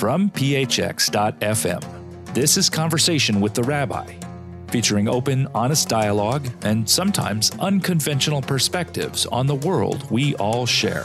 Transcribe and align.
from 0.00 0.30
phx.fm. 0.30 1.84
This 2.32 2.56
is 2.56 2.70
Conversation 2.70 3.38
with 3.38 3.52
the 3.52 3.62
Rabbi, 3.62 4.14
featuring 4.68 5.06
open, 5.08 5.46
honest 5.54 5.90
dialogue 5.90 6.48
and 6.62 6.88
sometimes 6.88 7.50
unconventional 7.60 8.40
perspectives 8.40 9.26
on 9.26 9.46
the 9.46 9.56
world 9.56 10.10
we 10.10 10.34
all 10.36 10.64
share. 10.64 11.04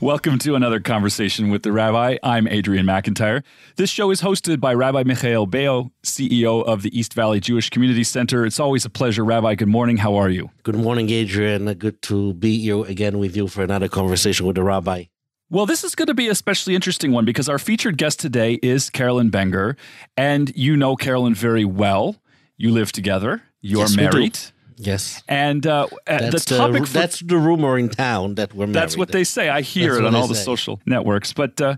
Welcome 0.00 0.40
to 0.40 0.56
another 0.56 0.78
conversation 0.78 1.48
with 1.48 1.62
the 1.62 1.72
Rabbi. 1.72 2.18
I'm 2.22 2.46
Adrian 2.48 2.84
McIntyre. 2.84 3.42
This 3.76 3.88
show 3.88 4.10
is 4.10 4.20
hosted 4.20 4.60
by 4.60 4.74
Rabbi 4.74 5.04
Michael 5.04 5.46
Beyo, 5.46 5.90
CEO 6.04 6.62
of 6.62 6.82
the 6.82 6.98
East 6.98 7.14
Valley 7.14 7.40
Jewish 7.40 7.70
Community 7.70 8.04
Center. 8.04 8.44
It's 8.44 8.60
always 8.60 8.84
a 8.84 8.90
pleasure, 8.90 9.24
Rabbi. 9.24 9.54
Good 9.54 9.68
morning. 9.68 9.96
How 9.96 10.16
are 10.16 10.28
you? 10.28 10.50
Good 10.64 10.76
morning, 10.76 11.08
Adrian. 11.08 11.72
Good 11.74 12.02
to 12.02 12.34
be 12.34 12.58
here 12.58 12.84
again 12.84 13.18
with 13.18 13.34
you 13.34 13.48
for 13.48 13.62
another 13.62 13.88
conversation 13.88 14.44
with 14.44 14.56
the 14.56 14.64
Rabbi. 14.64 15.04
Well, 15.52 15.66
this 15.66 15.84
is 15.84 15.94
going 15.94 16.06
to 16.06 16.14
be 16.14 16.28
a 16.28 16.30
especially 16.30 16.74
interesting 16.74 17.12
one 17.12 17.26
because 17.26 17.46
our 17.46 17.58
featured 17.58 17.98
guest 17.98 18.18
today 18.18 18.54
is 18.62 18.88
Carolyn 18.88 19.28
Benger, 19.28 19.76
and 20.16 20.50
you 20.56 20.78
know 20.78 20.96
Carolyn 20.96 21.34
very 21.34 21.66
well. 21.66 22.16
You 22.56 22.70
live 22.70 22.90
together. 22.90 23.42
You're 23.60 23.82
Yes, 23.82 23.90
do. 23.90 23.96
married. 23.98 24.38
Yes. 24.78 25.22
And 25.28 25.66
uh, 25.66 25.88
uh, 26.06 26.18
the 26.20 26.30
That's 26.30 26.46
the, 26.46 26.56
topic 26.56 26.86
for 26.86 26.92
that's 26.94 27.20
the 27.20 27.36
rumor 27.36 27.76
in 27.76 27.90
town 27.90 28.36
that 28.36 28.54
we're 28.54 28.64
married. 28.66 28.76
That's 28.76 28.96
what 28.96 29.12
they 29.12 29.24
say. 29.24 29.50
I 29.50 29.60
hear 29.60 29.90
That's 29.90 30.00
it 30.00 30.06
on 30.06 30.14
all 30.14 30.26
the 30.26 30.34
social 30.34 30.80
networks. 30.86 31.34
But 31.34 31.60
uh, 31.60 31.76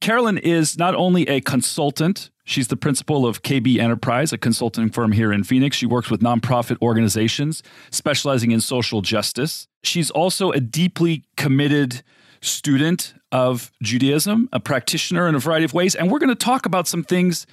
Carolyn 0.00 0.38
is 0.38 0.78
not 0.78 0.94
only 0.94 1.28
a 1.28 1.40
consultant, 1.40 2.30
she's 2.44 2.68
the 2.68 2.76
principal 2.76 3.26
of 3.26 3.42
KB 3.42 3.78
Enterprise, 3.80 4.32
a 4.32 4.38
consulting 4.38 4.90
firm 4.90 5.10
here 5.10 5.32
in 5.32 5.42
Phoenix. 5.42 5.76
She 5.76 5.86
works 5.86 6.08
with 6.08 6.20
nonprofit 6.20 6.80
organizations 6.80 7.64
specializing 7.90 8.52
in 8.52 8.60
social 8.60 9.02
justice. 9.02 9.66
She's 9.82 10.08
also 10.08 10.52
a 10.52 10.60
deeply 10.60 11.24
committed 11.36 12.04
student 12.40 13.14
of 13.32 13.70
Judaism, 13.82 14.48
a 14.52 14.60
practitioner 14.60 15.28
in 15.28 15.34
a 15.34 15.38
variety 15.38 15.64
of 15.64 15.74
ways. 15.74 15.94
And 15.94 16.10
we're 16.10 16.18
going 16.18 16.28
to 16.28 16.34
talk 16.34 16.66
about 16.66 16.88
some 16.88 17.04
things 17.04 17.46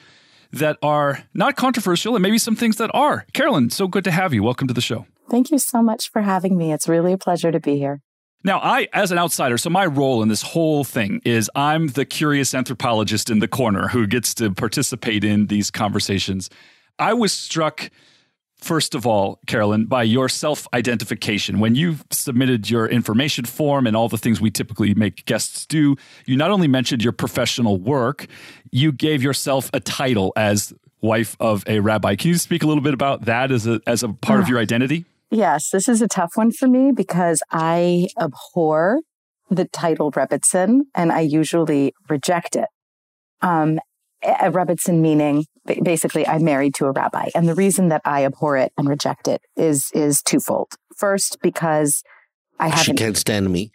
that 0.52 0.77
are 0.81 1.23
not 1.33 1.55
controversial 1.55 2.16
and 2.16 2.23
maybe 2.23 2.38
some 2.38 2.55
things 2.55 2.78
that 2.78 2.91
are. 2.94 3.25
Carolyn, 3.33 3.69
so 3.69 3.88
good 3.88 4.03
to 4.06 4.11
have 4.11 4.33
you. 4.33 4.44
Welcome 4.44 4.67
to 4.67 4.73
the 4.73 4.81
show. 4.81 5.06
Thank 5.30 5.52
you 5.52 5.58
so 5.58 5.81
much 5.81 6.11
for 6.11 6.22
having 6.22 6.58
me. 6.58 6.72
It's 6.72 6.88
really 6.88 7.13
a 7.13 7.17
pleasure 7.17 7.52
to 7.52 7.59
be 7.59 7.78
here. 7.78 8.02
Now, 8.44 8.59
I, 8.59 8.88
as 8.94 9.11
an 9.11 9.17
outsider, 9.17 9.58
so 9.58 9.72
my 9.72 9.88
role 9.88 10.22
in 10.22 10.30
this 10.30 10.44
whole 10.44 10.83
thing 10.83 11.19
is 11.25 11.50
I'm 11.56 11.88
the 11.88 12.06
curious 12.06 12.53
anthropologist 12.53 13.31
in 13.31 13.39
the 13.39 13.47
corner 13.47 13.88
who 13.88 14.06
gets 14.06 14.36
to 14.36 14.53
participate 14.53 15.23
in 15.23 15.47
these 15.47 15.72
conversations. 15.72 16.52
I 17.00 17.13
was 17.13 17.33
struck, 17.33 17.89
first 18.66 18.95
of 18.95 19.05
all, 19.05 19.39
Carolyn, 19.45 19.85
by 19.85 20.03
your 20.03 20.27
self 20.27 20.67
identification. 20.73 21.59
When 21.59 21.75
you 21.75 21.97
submitted 22.11 22.69
your 22.69 22.88
information 22.88 23.45
form 23.45 23.85
and 23.85 23.95
all 23.95 24.09
the 24.09 24.17
things 24.17 24.41
we 24.41 24.49
typically 24.52 24.94
make 24.95 25.25
guests 25.25 25.66
do, 25.66 25.95
you 26.25 26.35
not 26.35 26.52
only 26.52 26.67
mentioned 26.67 27.03
your 27.03 27.13
professional 27.13 27.77
work, 27.77 28.25
you 28.72 28.91
gave 28.91 29.22
yourself 29.22 29.69
a 29.73 29.80
title 29.80 30.33
as 30.35 30.73
wife 31.02 31.38
of 31.39 31.63
a 31.67 31.80
rabbi. 31.80 32.16
Can 32.16 32.30
you 32.30 32.38
speak 32.38 32.63
a 32.63 32.67
little 32.67 32.83
bit 32.83 32.94
about 32.94 33.25
that 33.25 33.52
as 33.52 33.67
a, 33.67 33.80
as 33.85 34.02
a 34.02 34.09
part 34.09 34.39
of 34.39 34.49
your 34.49 34.57
identity? 34.57 35.05
Yes, 35.29 35.69
this 35.69 35.88
is 35.88 36.02
a 36.02 36.07
tough 36.07 36.31
one 36.35 36.52
for 36.52 36.67
me 36.67 36.91
because 36.91 37.41
I 37.52 38.07
abhor 38.19 39.02
the 39.50 39.66
title 39.66 40.11
Rebbetzin 40.11 40.81
and 40.95 41.11
I 41.11 41.22
usually 41.22 41.94
reject 42.09 42.55
it. 42.55 42.67
Um, 43.41 43.79
a 44.26 44.52
Rebbetzin 44.52 45.00
meaning 45.00 45.45
basically 45.84 46.28
I'm 46.28 46.44
married 46.44 46.76
to 46.76 46.86
a 46.86 46.92
rabbi. 46.92 47.30
And 47.34 47.48
the 47.48 47.56
reason 47.56 47.90
that 47.90 48.02
I 48.06 48.26
abhor 48.26 48.58
it 48.58 48.72
and 48.78 48.88
reject 48.88 49.28
it 49.28 49.42
is, 49.56 49.90
is 49.94 50.22
twofold. 50.22 50.73
First, 50.95 51.40
because 51.42 52.04
I 52.59 52.70
haven't, 52.70 52.98
can't 52.98 53.18
stand 53.18 53.52
me. 53.52 53.72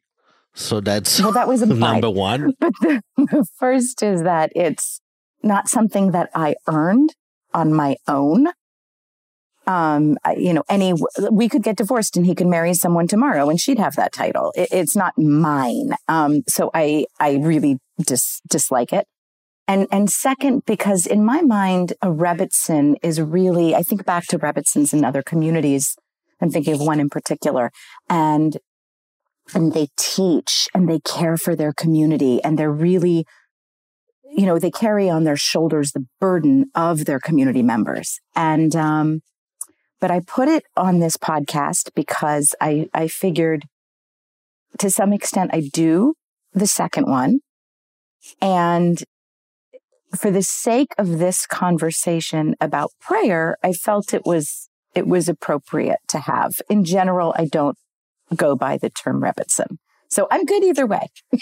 So 0.55 0.81
that's 0.81 1.21
well, 1.21 1.33
that 1.33 1.49
was 1.49 1.63
implied. 1.63 1.93
number 1.93 2.11
one. 2.11 2.55
But 2.61 2.73
the, 2.81 3.03
the 3.17 3.47
first 3.59 4.03
is 4.03 4.23
that 4.23 4.53
it's 4.55 5.01
not 5.43 5.69
something 5.69 6.13
that 6.13 6.31
I 6.35 6.57
earned 6.67 7.15
on 7.55 7.73
my 7.73 7.97
own. 8.07 8.49
Um, 9.67 10.19
you 10.37 10.53
know, 10.53 10.65
any 10.69 10.95
we 11.31 11.49
could 11.49 11.63
get 11.63 11.77
divorced 11.77 12.17
and 12.17 12.27
he 12.27 12.35
could 12.35 12.47
marry 12.47 12.75
someone 12.75 13.07
tomorrow 13.07 13.49
and 13.49 13.61
she'd 13.61 13.79
have 13.79 13.95
that 13.97 14.13
title. 14.13 14.53
It, 14.57 14.69
it's 14.73 14.97
not 14.97 15.17
mine. 15.17 15.93
Um, 16.09 16.43
so 16.49 16.71
I 16.75 17.07
I 17.21 17.35
really 17.35 17.79
dis, 18.05 18.41
dislike 18.49 18.93
it. 18.93 19.07
And 19.71 19.87
and 19.93 20.11
second, 20.11 20.65
because 20.67 21.07
in 21.07 21.25
my 21.25 21.43
mind, 21.43 21.93
a 22.03 22.09
Rebbetzin 22.09 22.97
is 23.05 23.21
really 23.21 23.73
I 23.73 23.85
think 23.85 24.05
back 24.05 24.27
to 24.27 24.39
Rebbetzins 24.39 24.93
in 24.93 25.05
other 25.05 25.23
communities. 25.23 25.97
I'm 26.41 26.51
thinking 26.51 26.75
of 26.75 26.81
one 26.81 26.99
in 26.99 27.09
particular, 27.09 27.71
and 28.09 28.59
and 29.55 29.73
they 29.73 29.87
teach 29.97 30.69
and 30.75 30.89
they 30.89 30.99
care 30.99 31.37
for 31.37 31.55
their 31.55 31.73
community 31.73 32.43
and 32.43 32.59
they're 32.59 32.73
really 32.73 33.25
you 34.25 34.45
know 34.45 34.59
they 34.59 34.73
carry 34.73 35.09
on 35.09 35.23
their 35.23 35.37
shoulders 35.37 35.93
the 35.93 36.05
burden 36.19 36.67
of 36.75 37.05
their 37.05 37.21
community 37.21 37.63
members. 37.63 38.19
And 38.35 38.75
um 38.75 39.21
but 40.01 40.11
i 40.11 40.19
put 40.19 40.49
it 40.49 40.65
on 40.77 40.99
this 40.99 41.17
podcast 41.17 41.91
because 41.95 42.57
i 42.61 42.89
i 42.93 43.07
figured 43.07 43.67
to 44.79 44.91
some 44.91 45.13
extent 45.13 45.53
i 45.55 45.61
do 45.61 46.15
the 46.53 46.67
second 46.67 47.07
one. 47.07 47.39
And 48.43 49.05
for 50.17 50.31
the 50.31 50.43
sake 50.43 50.93
of 50.99 51.19
this 51.19 51.47
conversation 51.47 52.55
about 52.61 52.93
prayer 53.01 53.57
i 53.63 53.73
felt 53.73 54.15
it 54.15 54.25
was 54.25 54.69
it 54.95 55.07
was 55.07 55.29
appropriate 55.29 56.01
to 56.09 56.19
have 56.19 56.55
in 56.69 56.85
general 56.85 57.35
i 57.37 57.45
don't 57.45 57.77
go 58.35 58.57
by 58.57 58.77
the 58.77 58.91
term 58.91 59.21
Rebbetzin. 59.21 59.79
So 60.09 60.27
I'm 60.31 60.45
good 60.45 60.65
either 60.65 60.87
way. 60.87 61.09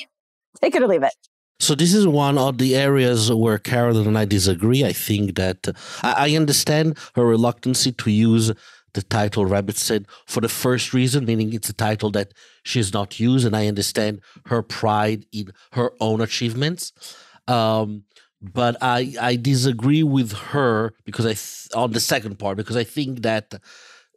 Take 0.60 0.74
it 0.74 0.82
or 0.82 0.88
leave 0.88 1.02
it. 1.02 1.14
So 1.60 1.74
this 1.74 1.92
is 1.92 2.06
one 2.06 2.38
of 2.38 2.58
the 2.58 2.76
areas 2.76 3.32
where 3.32 3.58
Carolyn 3.58 4.06
and 4.06 4.18
I 4.18 4.24
disagree. 4.24 4.84
I 4.84 4.92
think 4.92 5.34
that 5.36 5.68
I 6.02 6.30
I 6.30 6.36
understand 6.36 6.96
her 7.14 7.24
reluctancy 7.24 7.92
to 7.92 8.10
use 8.10 8.52
the 8.94 9.02
title 9.02 9.44
Rebbetzin 9.44 10.06
for 10.26 10.40
the 10.40 10.48
first 10.48 10.94
reason, 10.94 11.24
meaning 11.24 11.52
it's 11.52 11.68
a 11.68 11.72
title 11.72 12.10
that 12.12 12.32
she's 12.62 12.92
not 12.92 13.20
used, 13.20 13.44
and 13.44 13.56
I 13.56 13.66
understand 13.66 14.20
her 14.46 14.62
pride 14.62 15.26
in 15.32 15.52
her 15.72 15.92
own 16.00 16.20
achievements. 16.20 16.92
Um, 17.48 18.04
but 18.40 18.76
I 18.80 19.14
I 19.20 19.36
disagree 19.36 20.02
with 20.02 20.32
her 20.32 20.94
because 21.04 21.26
I 21.26 21.34
th- 21.34 21.68
on 21.74 21.92
the 21.92 22.00
second 22.00 22.38
part 22.38 22.56
because 22.56 22.76
I 22.76 22.84
think 22.84 23.22
that 23.22 23.54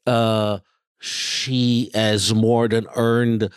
uh, 0.05 0.59
she 0.99 1.91
has 1.93 2.33
more 2.33 2.67
than 2.67 2.87
earned 2.95 3.49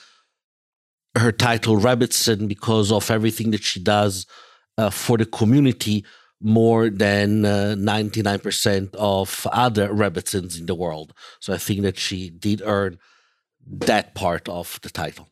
her 1.17 1.33
title 1.33 1.77
Rebbetzin 1.77 2.49
because 2.49 2.91
of 2.91 3.11
everything 3.11 3.51
that 3.53 3.63
she 3.63 3.81
does 3.81 4.27
uh, 4.79 4.91
for 4.91 5.17
the 5.17 5.27
community 5.27 6.05
more 6.41 6.91
than 6.91 7.45
uh, 7.45 7.75
99% 7.79 8.95
of 8.97 9.47
other 9.51 9.89
Rebbetzins 9.89 10.59
in 10.59 10.67
the 10.67 10.75
world. 10.75 11.15
So 11.41 11.55
I 11.55 11.59
think 11.59 11.83
that 11.83 11.97
she 11.97 12.29
did 12.29 12.61
earn 12.65 12.99
that 13.67 14.15
part 14.15 14.49
of 14.49 14.79
the 14.83 14.91
title. 14.91 15.29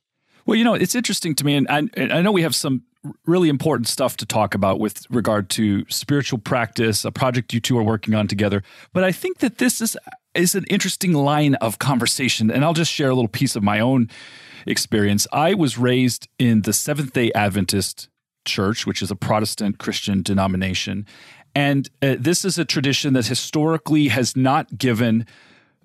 Well, 0.47 0.57
you 0.57 0.65
know, 0.65 0.75
it's 0.75 0.95
interesting 0.95 1.35
to 1.37 1.45
me, 1.45 1.55
and 1.55 1.69
I, 1.69 1.83
and 1.95 2.13
I 2.13 2.23
know 2.23 2.33
we 2.33 2.43
have 2.43 2.55
some 2.55 2.85
really 3.27 3.49
important 3.49 3.89
stuff 3.89 4.17
to 4.19 4.27
talk 4.27 4.55
about 4.55 4.79
with 4.79 5.07
regard 5.11 5.49
to 5.51 5.85
spiritual 5.89 6.39
practice, 6.39 7.05
a 7.05 7.11
project 7.11 7.53
you 7.53 7.61
two 7.61 7.79
are 7.79 7.83
working 7.83 8.15
on 8.15 8.29
together. 8.29 8.63
But 8.93 9.05
I 9.05 9.13
think 9.13 9.39
that 9.39 9.59
this 9.59 9.81
is 9.81 9.97
is 10.35 10.55
an 10.55 10.65
interesting 10.71 11.13
line 11.13 11.55
of 11.57 11.79
conversation, 11.79 12.51
and 12.51 12.65
I'll 12.65 12.73
just 12.73 12.93
share 12.93 13.11
a 13.11 13.15
little 13.15 13.29
piece 13.29 13.55
of 13.55 13.63
my 13.63 13.81
own 13.81 14.09
experience. 14.67 15.27
I 15.33 15.55
was 15.55 15.77
raised 15.77 16.29
in 16.39 16.63
the 16.63 16.73
Seventh 16.73 17.13
Day 17.13 17.31
Adventist 17.35 18.09
Church, 18.47 18.87
which 18.87 19.03
is 19.03 19.11
a 19.11 19.17
Protestant 19.17 19.79
Christian 19.79 20.23
denomination, 20.23 21.07
and 21.55 21.91
uh, 22.01 22.17
this 22.19 22.45
is 22.45 22.59
a 22.59 22.65
tradition 22.65 23.13
that 23.15 23.27
historically 23.27 24.09
has 24.09 24.37
not 24.37 24.79
given 24.79 25.27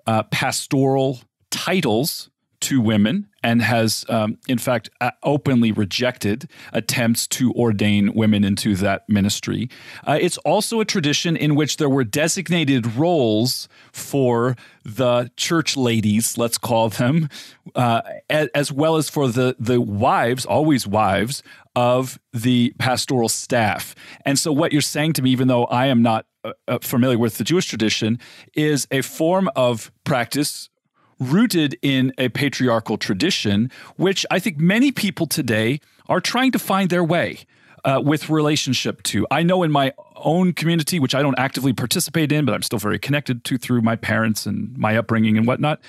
uh, 0.06 0.23
pastoral 0.23 1.19
titles 1.51 2.29
to 2.62 2.81
women 2.81 3.28
and 3.44 3.62
has, 3.62 4.06
um, 4.09 4.38
in 4.47 4.57
fact, 4.57 4.90
uh, 5.00 5.12
openly 5.23 5.72
rejected 5.72 6.50
attempts 6.73 7.28
to 7.28 7.53
ordain 7.53 8.13
women 8.13 8.44
into 8.44 8.75
that 8.75 9.07
ministry. 9.07 9.69
Uh, 10.06 10.18
it's 10.19 10.38
also 10.39 10.80
a 10.80 10.86
tradition 10.86 11.38
in 11.38 11.56
which 11.56 11.77
there 11.77 11.89
were 11.89 12.04
designated 12.04 12.95
roles 12.95 13.69
for 13.92 14.56
the 14.83 15.30
church 15.38 15.77
ladies, 15.77 16.38
let's 16.38 16.57
call 16.57 16.89
them, 16.89 17.30
uh, 17.75 18.01
a- 18.30 18.50
as 18.57 18.71
well 18.71 18.95
as 18.98 19.10
for 19.10 19.27
the 19.27 19.56
the 19.60 19.80
wives, 19.81 20.45
always 20.45 20.88
wives 20.88 21.44
of 21.75 22.19
the 22.33 22.74
pastoral 22.80 23.30
staff. 23.30 23.94
And 24.25 24.39
so, 24.39 24.51
what 24.51 24.71
you're 24.71 24.81
saying 24.81 25.13
to 25.13 25.21
me, 25.21 25.30
even 25.30 25.48
though 25.48 25.65
I 25.65 25.88
am 25.88 26.01
not 26.01 26.25
uh, 26.44 26.53
uh, 26.68 26.80
familiar 26.81 27.18
with 27.19 27.38
the 27.38 27.44
Jewish 27.44 27.68
tradition, 27.68 28.19
is 28.56 28.88
a 28.89 29.01
form 29.01 29.50
of 29.56 29.92
practice 30.03 30.69
rooted 31.19 31.77
in 31.81 32.13
a 32.17 32.29
patriarchal 32.29 32.97
tradition, 32.97 33.71
which 33.95 34.25
I 34.29 34.39
think 34.39 34.57
many 34.57 34.91
people 34.91 35.25
today 35.25 35.79
are 36.07 36.21
trying 36.21 36.51
to 36.51 36.59
find 36.59 36.89
their 36.89 37.03
way 37.03 37.39
uh, 37.83 38.01
with 38.03 38.29
relationship 38.29 39.01
to. 39.03 39.25
I 39.31 39.43
know 39.43 39.63
in 39.63 39.71
my 39.71 39.93
own 40.15 40.53
community, 40.53 40.99
which 40.99 41.15
I 41.15 41.21
don't 41.21 41.37
actively 41.39 41.73
participate 41.73 42.31
in, 42.31 42.45
but 42.45 42.53
I'm 42.53 42.63
still 42.63 42.79
very 42.79 42.99
connected 42.99 43.43
to 43.45 43.57
through 43.57 43.81
my 43.81 43.95
parents 43.95 44.45
and 44.45 44.77
my 44.77 44.97
upbringing 44.97 45.37
and 45.37 45.47
whatnot. 45.47 45.79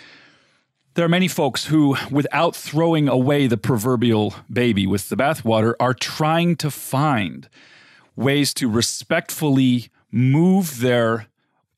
there 0.94 1.04
are 1.04 1.08
many 1.08 1.28
folks 1.28 1.66
who, 1.66 1.96
without 2.10 2.56
throwing 2.56 3.08
away 3.08 3.46
the 3.46 3.56
proverbial 3.56 4.34
baby 4.52 4.86
with 4.86 5.08
the 5.08 5.16
bathwater, 5.16 5.74
are 5.78 5.94
trying 5.94 6.56
to 6.56 6.70
find 6.70 7.48
ways 8.16 8.52
to 8.54 8.68
respectfully 8.68 9.90
move 10.10 10.80
their 10.80 11.26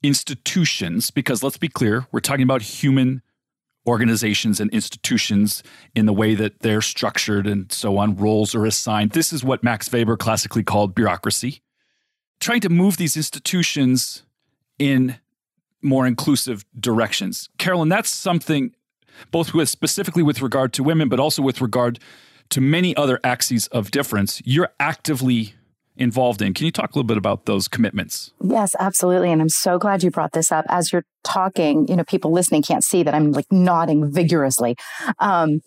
institutions. 0.02 1.10
Because 1.10 1.42
let's 1.42 1.58
be 1.58 1.68
clear, 1.68 2.06
we're 2.12 2.20
talking 2.20 2.44
about 2.44 2.62
human 2.62 3.20
organizations 3.86 4.60
and 4.60 4.70
institutions 4.72 5.62
in 5.94 6.06
the 6.06 6.12
way 6.12 6.34
that 6.34 6.60
they're 6.60 6.82
structured 6.82 7.46
and 7.46 7.72
so 7.72 7.98
on, 7.98 8.16
roles 8.16 8.54
are 8.54 8.66
assigned. 8.66 9.12
This 9.12 9.32
is 9.32 9.42
what 9.42 9.62
Max 9.62 9.90
Weber 9.90 10.16
classically 10.16 10.62
called 10.62 10.94
bureaucracy. 10.94 11.62
Trying 12.40 12.60
to 12.60 12.68
move 12.68 12.96
these 12.96 13.16
institutions 13.16 14.22
in 14.78 15.16
more 15.82 16.06
inclusive 16.06 16.64
directions. 16.78 17.48
Carolyn, 17.58 17.88
that's 17.88 18.10
something 18.10 18.74
both 19.30 19.52
with 19.52 19.68
specifically 19.68 20.22
with 20.22 20.40
regard 20.40 20.72
to 20.74 20.82
women, 20.82 21.08
but 21.08 21.20
also 21.20 21.42
with 21.42 21.60
regard 21.60 21.98
to 22.50 22.60
many 22.60 22.94
other 22.96 23.18
axes 23.24 23.66
of 23.68 23.90
difference 23.90 24.42
you're 24.44 24.70
actively 24.78 25.54
involved 26.00 26.42
in. 26.42 26.54
Can 26.54 26.66
you 26.66 26.72
talk 26.72 26.90
a 26.90 26.98
little 26.98 27.06
bit 27.06 27.18
about 27.18 27.44
those 27.44 27.68
commitments? 27.68 28.32
Yes, 28.42 28.74
absolutely. 28.80 29.30
And 29.30 29.40
I'm 29.40 29.50
so 29.50 29.78
glad 29.78 30.02
you 30.02 30.10
brought 30.10 30.32
this 30.32 30.50
up. 30.50 30.64
As 30.68 30.92
you're 30.92 31.04
talking, 31.22 31.86
you 31.86 31.96
know, 31.96 32.04
people 32.04 32.32
listening 32.32 32.62
can't 32.62 32.82
see 32.82 33.02
that 33.02 33.14
I'm 33.14 33.32
like 33.32 33.46
nodding 33.52 34.10
vigorously. 34.10 34.76
Um, 35.18 35.60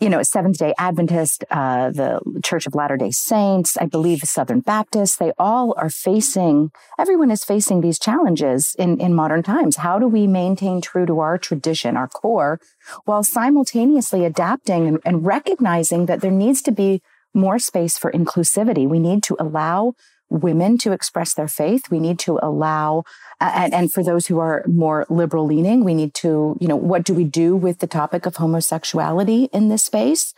you 0.00 0.08
know, 0.08 0.22
Seventh 0.22 0.58
day 0.58 0.74
Adventist, 0.78 1.44
uh, 1.50 1.90
the 1.90 2.20
Church 2.44 2.66
of 2.66 2.74
Latter 2.74 2.96
day 2.96 3.10
Saints, 3.10 3.76
I 3.78 3.86
believe 3.86 4.20
the 4.20 4.26
Southern 4.26 4.60
Baptists, 4.60 5.16
they 5.16 5.32
all 5.38 5.74
are 5.76 5.90
facing, 5.90 6.70
everyone 6.98 7.32
is 7.32 7.42
facing 7.42 7.80
these 7.80 7.98
challenges 7.98 8.76
in, 8.78 9.00
in 9.00 9.12
modern 9.12 9.42
times. 9.42 9.78
How 9.78 9.98
do 9.98 10.06
we 10.06 10.28
maintain 10.28 10.80
true 10.80 11.06
to 11.06 11.18
our 11.18 11.36
tradition, 11.36 11.96
our 11.96 12.06
core, 12.06 12.60
while 13.06 13.24
simultaneously 13.24 14.24
adapting 14.24 14.86
and, 14.86 15.00
and 15.04 15.26
recognizing 15.26 16.06
that 16.06 16.20
there 16.20 16.30
needs 16.30 16.62
to 16.62 16.70
be 16.70 17.02
more 17.34 17.58
space 17.58 17.98
for 17.98 18.10
inclusivity? 18.12 18.88
We 18.88 18.98
need 18.98 19.22
to 19.24 19.36
allow 19.38 19.94
women 20.30 20.76
to 20.78 20.92
express 20.92 21.34
their 21.34 21.48
faith. 21.48 21.90
We 21.90 21.98
need 21.98 22.18
to 22.20 22.38
allow, 22.42 23.04
and, 23.40 23.72
and, 23.72 23.92
for 23.92 24.02
those 24.02 24.26
who 24.26 24.38
are 24.38 24.64
more 24.66 25.06
liberal 25.08 25.46
leaning, 25.46 25.84
we 25.84 25.94
need 25.94 26.14
to, 26.14 26.56
you 26.60 26.68
know, 26.68 26.76
what 26.76 27.04
do 27.04 27.14
we 27.14 27.24
do 27.24 27.56
with 27.56 27.78
the 27.78 27.86
topic 27.86 28.26
of 28.26 28.36
homosexuality 28.36 29.48
in 29.52 29.68
this 29.68 29.84
space? 29.84 30.34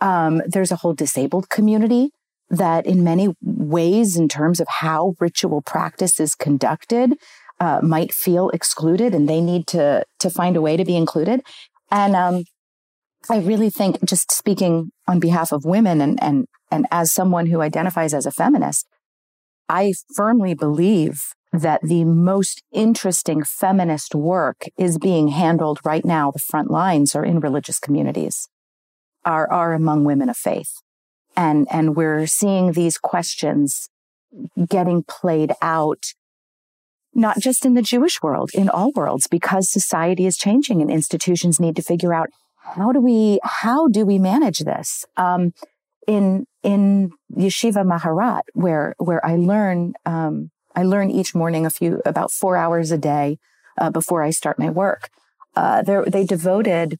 Um, 0.00 0.42
there's 0.46 0.72
a 0.72 0.76
whole 0.76 0.94
disabled 0.94 1.50
community 1.50 2.10
that, 2.50 2.86
in 2.86 3.04
many 3.04 3.34
ways, 3.42 4.16
in 4.16 4.28
terms 4.28 4.60
of 4.60 4.66
how 4.68 5.14
ritual 5.20 5.62
practice 5.62 6.20
is 6.20 6.34
conducted, 6.34 7.14
uh, 7.60 7.80
might 7.82 8.12
feel 8.12 8.50
excluded, 8.50 9.14
and 9.14 9.28
they 9.28 9.40
need 9.40 9.66
to 9.68 10.04
to 10.18 10.30
find 10.30 10.56
a 10.56 10.62
way 10.62 10.76
to 10.76 10.84
be 10.84 10.96
included. 10.96 11.40
And 11.90 12.16
um, 12.16 12.44
I 13.30 13.38
really 13.38 13.70
think, 13.70 14.04
just 14.04 14.30
speaking 14.30 14.90
on 15.08 15.18
behalf 15.18 15.52
of 15.52 15.64
women, 15.64 16.00
and 16.00 16.22
and 16.22 16.46
and 16.70 16.86
as 16.90 17.12
someone 17.12 17.46
who 17.46 17.60
identifies 17.60 18.12
as 18.12 18.26
a 18.26 18.30
feminist, 18.30 18.86
I 19.68 19.94
firmly 20.14 20.54
believe 20.54 21.34
that 21.52 21.80
the 21.82 22.04
most 22.04 22.62
interesting 22.72 23.44
feminist 23.44 24.14
work 24.14 24.64
is 24.76 24.98
being 24.98 25.28
handled 25.28 25.78
right 25.84 26.04
now. 26.04 26.30
The 26.30 26.40
front 26.40 26.70
lines 26.70 27.14
are 27.14 27.24
in 27.24 27.40
religious 27.40 27.78
communities, 27.78 28.48
are, 29.24 29.50
are 29.50 29.72
among 29.72 30.04
women 30.04 30.28
of 30.28 30.36
faith. 30.36 30.72
And, 31.36 31.66
and 31.70 31.96
we're 31.96 32.26
seeing 32.26 32.72
these 32.72 32.98
questions 32.98 33.88
getting 34.68 35.04
played 35.04 35.52
out, 35.62 36.12
not 37.14 37.38
just 37.38 37.64
in 37.64 37.74
the 37.74 37.82
Jewish 37.82 38.20
world, 38.20 38.50
in 38.52 38.68
all 38.68 38.90
worlds, 38.92 39.28
because 39.28 39.70
society 39.70 40.26
is 40.26 40.36
changing 40.36 40.82
and 40.82 40.90
institutions 40.90 41.60
need 41.60 41.76
to 41.76 41.82
figure 41.82 42.12
out 42.12 42.30
how 42.64 42.92
do 42.92 43.00
we, 43.00 43.38
how 43.42 43.88
do 43.88 44.04
we 44.04 44.18
manage 44.18 44.60
this? 44.60 45.04
Um, 45.16 45.52
in 46.06 46.46
in 46.62 47.10
Yeshiva 47.34 47.84
Maharat, 47.84 48.42
where 48.52 48.94
where 48.98 49.24
I 49.24 49.36
learn 49.36 49.94
um, 50.04 50.50
I 50.74 50.82
learn 50.82 51.10
each 51.10 51.34
morning 51.34 51.64
a 51.64 51.70
few 51.70 52.02
about 52.04 52.30
four 52.30 52.56
hours 52.56 52.90
a 52.90 52.98
day 52.98 53.38
uh, 53.78 53.90
before 53.90 54.22
I 54.22 54.30
start 54.30 54.58
my 54.58 54.70
work. 54.70 55.08
Uh, 55.56 55.82
they 55.82 56.24
devoted 56.24 56.98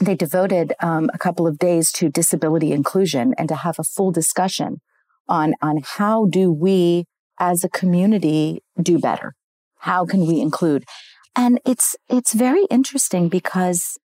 they 0.00 0.14
devoted 0.14 0.74
um, 0.80 1.10
a 1.14 1.18
couple 1.18 1.46
of 1.46 1.58
days 1.58 1.90
to 1.92 2.10
disability 2.10 2.72
inclusion 2.72 3.34
and 3.38 3.48
to 3.48 3.54
have 3.54 3.78
a 3.78 3.84
full 3.84 4.12
discussion 4.12 4.80
on 5.28 5.54
on 5.62 5.80
how 5.82 6.26
do 6.26 6.52
we 6.52 7.06
as 7.38 7.64
a 7.64 7.68
community 7.68 8.62
do 8.80 8.98
better 8.98 9.34
how 9.80 10.04
can 10.04 10.26
we 10.26 10.40
include 10.40 10.84
and 11.34 11.60
it's 11.64 11.96
it's 12.08 12.34
very 12.34 12.64
interesting 12.70 13.28
because 13.28 13.98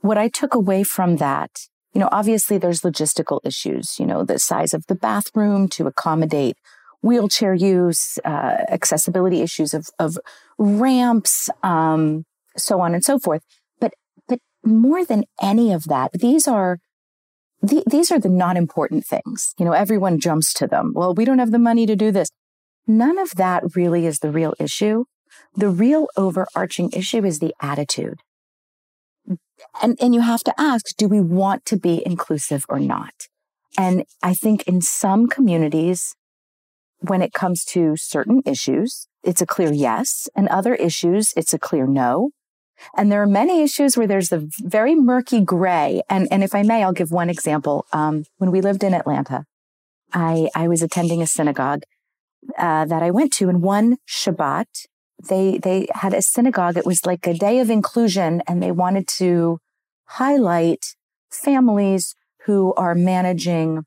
what 0.00 0.18
i 0.18 0.28
took 0.28 0.54
away 0.54 0.82
from 0.82 1.16
that 1.16 1.50
you 1.94 2.00
know, 2.00 2.08
obviously 2.12 2.58
there's 2.58 2.82
logistical 2.82 3.40
issues, 3.44 3.98
you 3.98 4.06
know, 4.06 4.24
the 4.24 4.38
size 4.38 4.74
of 4.74 4.86
the 4.86 4.94
bathroom 4.94 5.68
to 5.70 5.86
accommodate 5.86 6.56
wheelchair 7.02 7.54
use, 7.54 8.18
uh, 8.24 8.58
accessibility 8.68 9.40
issues 9.40 9.72
of, 9.72 9.88
of 9.98 10.18
ramps, 10.58 11.48
um, 11.62 12.24
so 12.56 12.80
on 12.80 12.94
and 12.94 13.04
so 13.04 13.18
forth. 13.18 13.42
But, 13.80 13.94
but 14.28 14.40
more 14.64 15.04
than 15.04 15.24
any 15.40 15.72
of 15.72 15.84
that, 15.84 16.12
these 16.12 16.46
are, 16.46 16.78
the, 17.62 17.82
these 17.86 18.12
are 18.12 18.18
the 18.18 18.28
not 18.28 18.56
important 18.56 19.04
things. 19.04 19.54
You 19.58 19.64
know, 19.64 19.72
everyone 19.72 20.20
jumps 20.20 20.52
to 20.54 20.66
them. 20.66 20.92
Well, 20.94 21.14
we 21.14 21.24
don't 21.24 21.38
have 21.38 21.52
the 21.52 21.58
money 21.58 21.86
to 21.86 21.96
do 21.96 22.10
this. 22.10 22.28
None 22.86 23.18
of 23.18 23.34
that 23.36 23.62
really 23.74 24.06
is 24.06 24.20
the 24.20 24.30
real 24.30 24.54
issue. 24.58 25.04
The 25.56 25.68
real 25.68 26.08
overarching 26.16 26.90
issue 26.92 27.24
is 27.24 27.38
the 27.38 27.54
attitude 27.60 28.20
and, 29.82 29.98
and 30.00 30.14
you 30.14 30.20
have 30.20 30.44
to 30.44 30.54
ask, 30.58 30.96
do 30.96 31.08
we 31.08 31.20
want 31.20 31.64
to 31.66 31.76
be 31.76 32.02
inclusive 32.04 32.64
or 32.68 32.78
not? 32.78 33.28
And 33.76 34.04
I 34.22 34.34
think 34.34 34.62
in 34.64 34.80
some 34.80 35.26
communities, 35.26 36.14
when 37.00 37.22
it 37.22 37.32
comes 37.32 37.64
to 37.66 37.96
certain 37.96 38.42
issues, 38.44 39.06
it's 39.22 39.40
a 39.40 39.46
clear 39.46 39.72
yes. 39.72 40.28
And 40.34 40.48
other 40.48 40.74
issues, 40.74 41.32
it's 41.36 41.54
a 41.54 41.58
clear 41.58 41.86
no. 41.86 42.30
And 42.96 43.10
there 43.10 43.22
are 43.22 43.26
many 43.26 43.62
issues 43.62 43.96
where 43.96 44.06
there's 44.06 44.32
a 44.32 44.46
very 44.60 44.94
murky 44.94 45.40
gray. 45.40 46.02
And, 46.08 46.28
and 46.30 46.44
if 46.44 46.54
I 46.54 46.62
may, 46.62 46.82
I'll 46.82 46.92
give 46.92 47.10
one 47.10 47.30
example. 47.30 47.86
Um, 47.92 48.24
when 48.38 48.50
we 48.50 48.60
lived 48.60 48.84
in 48.84 48.94
Atlanta, 48.94 49.44
I, 50.12 50.48
I 50.54 50.68
was 50.68 50.82
attending 50.82 51.20
a 51.20 51.26
synagogue 51.26 51.82
uh, 52.56 52.84
that 52.84 53.02
I 53.02 53.10
went 53.10 53.32
to, 53.34 53.48
and 53.48 53.62
one 53.62 53.98
Shabbat, 54.08 54.86
they 55.28 55.58
they 55.58 55.88
had 55.94 56.14
a 56.14 56.22
synagogue. 56.22 56.76
It 56.76 56.86
was 56.86 57.04
like 57.04 57.26
a 57.26 57.34
day 57.34 57.58
of 57.58 57.70
inclusion, 57.70 58.42
and 58.46 58.62
they 58.62 58.70
wanted 58.70 59.08
to 59.18 59.58
highlight 60.04 60.94
families 61.30 62.14
who 62.46 62.72
are 62.74 62.94
managing 62.94 63.84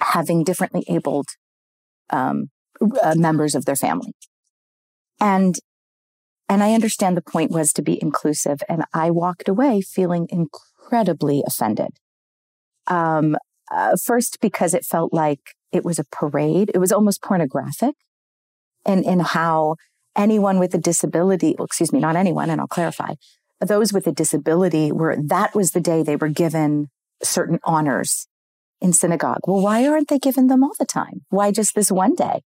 having 0.00 0.44
differently 0.44 0.84
abled 0.88 1.28
um, 2.10 2.50
uh, 3.02 3.14
members 3.16 3.54
of 3.54 3.64
their 3.64 3.76
family. 3.76 4.12
And 5.20 5.56
and 6.48 6.62
I 6.62 6.74
understand 6.74 7.16
the 7.16 7.22
point 7.22 7.50
was 7.50 7.72
to 7.72 7.82
be 7.82 8.00
inclusive, 8.02 8.62
and 8.68 8.84
I 8.92 9.10
walked 9.10 9.48
away 9.48 9.80
feeling 9.80 10.28
incredibly 10.28 11.42
offended. 11.46 11.96
Um, 12.86 13.36
uh, 13.70 13.96
first, 13.96 14.38
because 14.40 14.74
it 14.74 14.84
felt 14.84 15.14
like 15.14 15.40
it 15.70 15.84
was 15.84 15.98
a 15.98 16.04
parade; 16.04 16.70
it 16.74 16.78
was 16.78 16.92
almost 16.92 17.22
pornographic, 17.22 17.94
in 18.86 19.02
in 19.04 19.20
how 19.20 19.76
anyone 20.16 20.58
with 20.58 20.74
a 20.74 20.78
disability, 20.78 21.54
well, 21.58 21.66
excuse 21.66 21.92
me, 21.92 22.00
not 22.00 22.16
anyone, 22.16 22.50
and 22.50 22.60
I'll 22.60 22.66
clarify, 22.66 23.14
those 23.60 23.92
with 23.92 24.06
a 24.06 24.12
disability 24.12 24.92
were, 24.92 25.16
that 25.16 25.54
was 25.54 25.70
the 25.70 25.80
day 25.80 26.02
they 26.02 26.16
were 26.16 26.28
given 26.28 26.88
certain 27.22 27.58
honors 27.64 28.26
in 28.80 28.92
synagogue. 28.92 29.40
Well, 29.46 29.62
why 29.62 29.86
aren't 29.86 30.08
they 30.08 30.18
given 30.18 30.48
them 30.48 30.64
all 30.64 30.74
the 30.78 30.86
time? 30.86 31.24
Why 31.28 31.52
just 31.52 31.74
this 31.74 31.90
one 31.90 32.14
day? 32.14 32.42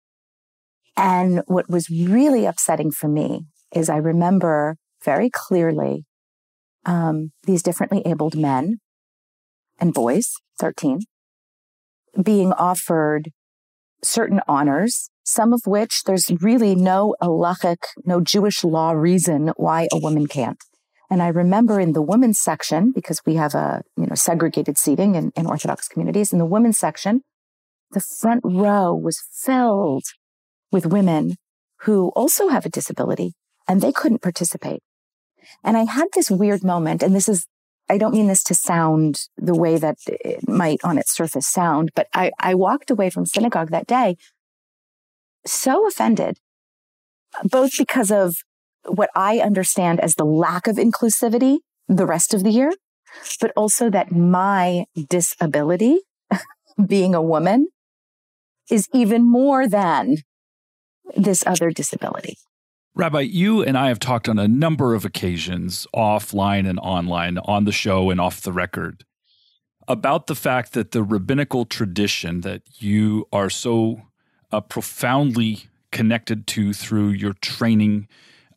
And 0.98 1.42
what 1.46 1.70
was 1.70 1.90
really 1.90 2.46
upsetting 2.46 2.92
for 2.92 3.08
me 3.08 3.46
is 3.74 3.90
I 3.90 3.98
remember 3.98 4.78
very 5.04 5.30
clearly 5.30 6.06
um, 6.86 7.32
these 7.44 7.64
differently 7.64 8.02
abled 8.06 8.36
men 8.36 8.80
and 9.80 9.94
boys, 9.94 10.34
13, 10.60 11.02
being 12.22 12.54
offered 12.54 13.30
certain 14.04 14.42
honors 14.48 15.10
some 15.24 15.54
of 15.54 15.66
which 15.66 16.04
there's 16.04 16.30
really 16.42 16.76
no 16.76 17.16
halachic, 17.22 17.78
no 18.06 18.20
Jewish 18.22 18.64
law 18.64 18.92
reason 18.92 19.52
why 19.58 19.88
a 19.92 19.98
woman 19.98 20.28
can't. 20.28 20.62
And 21.10 21.22
I 21.22 21.28
remember 21.28 21.80
in 21.80 21.94
the 21.94 22.02
women's 22.02 22.40
section, 22.40 22.92
because 22.92 23.22
we 23.26 23.36
have 23.36 23.54
a, 23.54 23.84
you 23.96 24.08
know, 24.08 24.16
segregated 24.16 24.78
seating 24.78 25.16
in, 25.16 25.32
in 25.36 25.46
Orthodox 25.46 25.88
communities, 25.88 26.34
in 26.34 26.40
the 26.40 26.46
women's 26.46 26.78
section, 26.78 27.22
the 27.92 28.00
front 28.00 28.42
row 28.44 28.94
was 28.94 29.24
filled 29.32 30.06
with 30.72 30.86
women 30.86 31.36
who 31.82 32.10
also 32.16 32.48
have 32.48 32.66
a 32.66 32.70
disability 32.70 33.34
and 33.68 33.80
they 33.80 33.92
couldn't 33.92 34.22
participate. 34.22 34.82
And 35.64 35.78
I 35.78 35.84
had 35.84 36.08
this 36.14 36.32
weird 36.32 36.64
moment, 36.64 37.04
and 37.04 37.14
this 37.14 37.30
is, 37.30 37.46
I 37.90 37.98
don't 37.98 38.14
mean 38.14 38.28
this 38.28 38.44
to 38.46 38.56
sound 38.56 39.28
the 39.38 39.56
way 39.56 39.78
that 39.78 39.98
it 40.08 40.48
might 40.48 40.84
on 40.84 40.98
its 40.98 41.14
surface 41.14 41.48
sound, 41.48 41.92
but 41.96 42.08
I, 42.14 42.32
I 42.40 42.56
walked 42.56 42.90
away 42.90 43.10
from 43.10 43.26
synagogue 43.26 43.70
that 43.72 43.88
day 43.88 44.16
so 45.46 45.88
offended, 45.88 46.38
both 47.44 47.72
because 47.78 48.12
of 48.12 48.36
what 48.86 49.10
I 49.16 49.40
understand 49.40 50.00
as 50.00 50.16
the 50.16 50.26
lack 50.26 50.68
of 50.68 50.78
inclusivity 50.78 51.60
the 51.88 52.06
rest 52.06 52.34
of 52.34 52.44
the 52.44 52.50
year, 52.50 52.72
but 53.40 53.52
also 53.56 53.90
that 53.90 54.12
my 54.12 54.86
disability, 55.10 56.00
being 56.86 57.14
a 57.14 57.22
woman, 57.22 57.68
is 58.70 58.88
even 58.94 59.30
more 59.30 59.68
than 59.68 60.18
this 61.16 61.46
other 61.46 61.70
disability. 61.70 62.38
Rabbi, 62.96 63.22
you 63.22 63.64
and 63.64 63.78
I 63.78 63.88
have 63.88 64.00
talked 64.00 64.30
on 64.30 64.38
a 64.38 64.48
number 64.48 64.94
of 64.94 65.04
occasions, 65.04 65.88
offline 65.96 66.70
and 66.70 66.80
online, 66.80 67.40
on 67.40 67.66
the 67.66 67.72
show 67.72 68.12
and 68.12 68.22
off 68.22 68.42
the 68.42 68.52
record, 68.52 69.04
about 69.88 70.28
the 70.28 70.36
fact 70.36 70.74
that 70.74 70.92
the 70.92 71.04
rabbinical 71.04 71.66
tradition 71.66 72.42
that 72.42 72.62
you 72.78 73.28
are 73.34 73.50
so 73.50 74.02
uh, 74.54 74.62
profoundly 74.62 75.64
connected 75.92 76.48
to 76.48 76.74
through 76.74 77.10
your 77.10 77.34
training, 77.34 78.08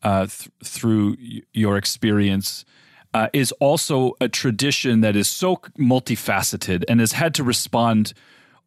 uh, 0.03 0.27
th- 0.27 0.51
through 0.63 1.17
y- 1.19 1.43
your 1.53 1.77
experience, 1.77 2.65
uh, 3.15 3.29
is 3.33 3.51
also 3.53 4.13
a 4.21 4.29
tradition 4.29 5.01
that 5.01 5.17
is 5.17 5.29
so 5.29 5.57
multifaceted 5.79 6.85
and 6.89 7.01
has 7.01 7.13
had 7.13 7.35
to 7.35 7.43
respond 7.43 8.13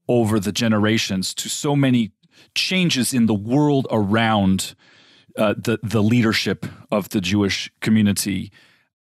over 0.07 0.39
the 0.39 0.51
generations 0.51 1.36
to 1.36 1.48
so 1.48 1.75
many 1.75 2.12
changes 2.55 3.13
in 3.13 3.27
the 3.27 3.33
world 3.33 3.86
around 3.91 4.74
uh, 5.38 5.53
the 5.55 5.77
the 5.83 6.01
leadership 6.01 6.65
of 6.91 7.09
the 7.09 7.21
Jewish 7.21 7.71
community. 7.79 8.51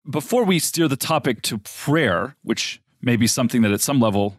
Before 0.10 0.44
we 0.44 0.60
steer 0.60 0.90
the 0.90 0.98
topic 0.98 1.42
to 1.44 1.58
prayer, 1.58 2.36
which 2.44 2.82
may 3.02 3.16
be 3.16 3.28
something 3.28 3.62
that 3.62 3.72
at 3.72 3.82
some 3.82 4.02
level 4.02 4.36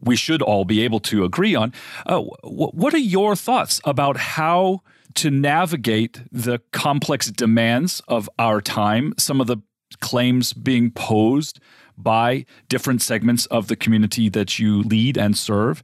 we 0.00 0.16
should 0.16 0.42
all 0.42 0.64
be 0.64 0.82
able 0.82 1.00
to 1.00 1.24
agree 1.24 1.54
on, 1.54 1.72
uh, 2.06 2.22
w- 2.42 2.70
what 2.72 2.94
are 2.94 2.98
your 2.98 3.34
thoughts 3.34 3.80
about 3.84 4.16
how 4.16 4.80
to 5.14 5.30
navigate 5.30 6.20
the 6.30 6.60
complex 6.72 7.30
demands 7.30 8.02
of 8.08 8.28
our 8.38 8.60
time? 8.60 9.14
Some 9.18 9.40
of 9.40 9.46
the 9.46 9.58
claims 10.00 10.52
being 10.52 10.90
posed 10.90 11.60
by 11.96 12.44
different 12.68 13.00
segments 13.00 13.46
of 13.46 13.68
the 13.68 13.76
community 13.76 14.28
that 14.28 14.58
you 14.58 14.82
lead 14.82 15.16
and 15.16 15.36
serve 15.36 15.82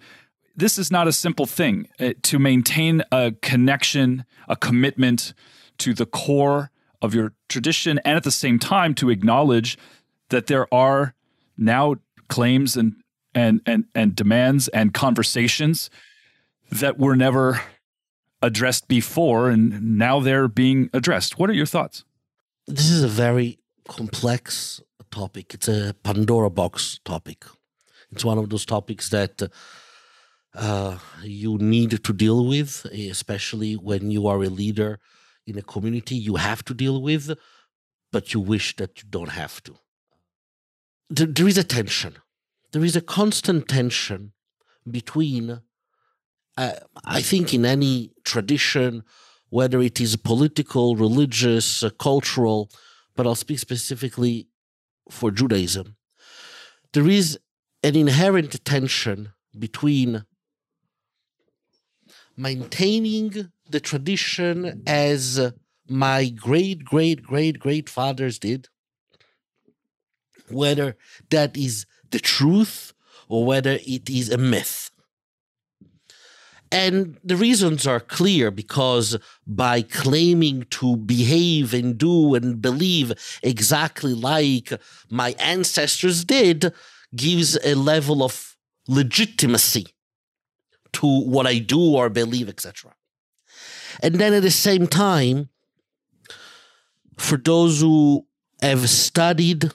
this 0.56 0.78
is 0.78 0.90
not 0.90 1.08
a 1.08 1.12
simple 1.12 1.46
thing 1.46 1.88
uh, 1.98 2.12
to 2.22 2.38
maintain 2.38 3.02
a 3.10 3.32
connection, 3.42 4.24
a 4.48 4.56
commitment 4.56 5.34
to 5.78 5.94
the 5.94 6.06
core 6.06 6.70
of 7.00 7.14
your 7.14 7.32
tradition, 7.48 7.98
and 8.04 8.16
at 8.16 8.24
the 8.24 8.30
same 8.30 8.58
time 8.58 8.94
to 8.94 9.10
acknowledge 9.10 9.78
that 10.28 10.46
there 10.46 10.72
are 10.72 11.14
now 11.56 11.96
claims 12.28 12.76
and 12.76 13.01
and 13.34 13.60
and 13.66 13.84
and 13.94 14.14
demands 14.14 14.68
and 14.68 14.92
conversations 14.92 15.90
that 16.70 16.98
were 16.98 17.16
never 17.16 17.60
addressed 18.40 18.88
before, 18.88 19.50
and 19.50 19.98
now 19.98 20.20
they're 20.20 20.48
being 20.48 20.90
addressed. 20.92 21.38
What 21.38 21.48
are 21.50 21.54
your 21.54 21.66
thoughts? 21.66 22.04
This 22.66 22.90
is 22.90 23.02
a 23.02 23.08
very 23.08 23.58
complex 23.88 24.80
topic. 25.10 25.54
It's 25.54 25.68
a 25.68 25.94
Pandora 26.02 26.50
box 26.50 27.00
topic. 27.04 27.44
It's 28.10 28.24
one 28.24 28.38
of 28.38 28.50
those 28.50 28.66
topics 28.66 29.08
that 29.10 29.42
uh, 30.54 30.98
you 31.22 31.56
need 31.58 32.02
to 32.04 32.12
deal 32.12 32.46
with, 32.46 32.84
especially 32.86 33.74
when 33.74 34.10
you 34.10 34.26
are 34.26 34.42
a 34.42 34.48
leader 34.48 34.98
in 35.46 35.58
a 35.58 35.62
community 35.62 36.14
you 36.14 36.36
have 36.36 36.64
to 36.64 36.74
deal 36.74 37.00
with, 37.00 37.36
but 38.12 38.34
you 38.34 38.40
wish 38.40 38.76
that 38.76 39.02
you 39.02 39.08
don't 39.08 39.30
have 39.30 39.62
to. 39.64 39.74
There, 41.08 41.26
there 41.26 41.48
is 41.48 41.58
a 41.58 41.64
tension. 41.64 42.16
There 42.72 42.84
is 42.84 42.96
a 42.96 43.02
constant 43.02 43.68
tension 43.68 44.32
between, 44.90 45.60
uh, 46.56 46.72
I 47.04 47.20
think, 47.20 47.52
in 47.52 47.64
any 47.64 48.12
tradition, 48.24 49.04
whether 49.50 49.80
it 49.80 50.00
is 50.00 50.16
political, 50.16 50.96
religious, 50.96 51.82
uh, 51.82 51.90
cultural, 51.90 52.70
but 53.14 53.26
I'll 53.26 53.34
speak 53.34 53.58
specifically 53.58 54.48
for 55.10 55.30
Judaism. 55.30 55.96
There 56.94 57.08
is 57.08 57.38
an 57.82 57.94
inherent 57.94 58.64
tension 58.64 59.32
between 59.58 60.24
maintaining 62.36 63.52
the 63.68 63.80
tradition 63.80 64.82
as 64.86 65.52
my 65.88 66.30
great 66.30 66.84
great 66.84 67.22
great 67.22 67.58
great 67.58 67.88
fathers 67.90 68.38
did, 68.38 68.68
whether 70.48 70.96
that 71.30 71.56
is 71.56 71.84
the 72.12 72.20
truth 72.20 72.92
or 73.28 73.44
whether 73.44 73.78
it 73.86 74.08
is 74.08 74.30
a 74.30 74.38
myth. 74.38 74.90
And 76.70 77.18
the 77.22 77.36
reasons 77.36 77.86
are 77.86 78.00
clear 78.00 78.50
because 78.50 79.18
by 79.46 79.82
claiming 79.82 80.64
to 80.70 80.96
behave 80.96 81.74
and 81.74 81.98
do 81.98 82.34
and 82.34 82.62
believe 82.62 83.12
exactly 83.42 84.14
like 84.14 84.72
my 85.10 85.34
ancestors 85.38 86.24
did 86.24 86.72
gives 87.14 87.58
a 87.62 87.74
level 87.74 88.22
of 88.22 88.56
legitimacy 88.88 89.88
to 90.94 91.06
what 91.06 91.46
I 91.46 91.58
do 91.58 91.94
or 91.94 92.08
believe, 92.08 92.48
etc. 92.48 92.94
And 94.02 94.14
then 94.14 94.32
at 94.32 94.42
the 94.42 94.50
same 94.50 94.86
time, 94.86 95.50
for 97.18 97.36
those 97.36 97.82
who 97.82 98.26
have 98.62 98.88
studied 98.88 99.72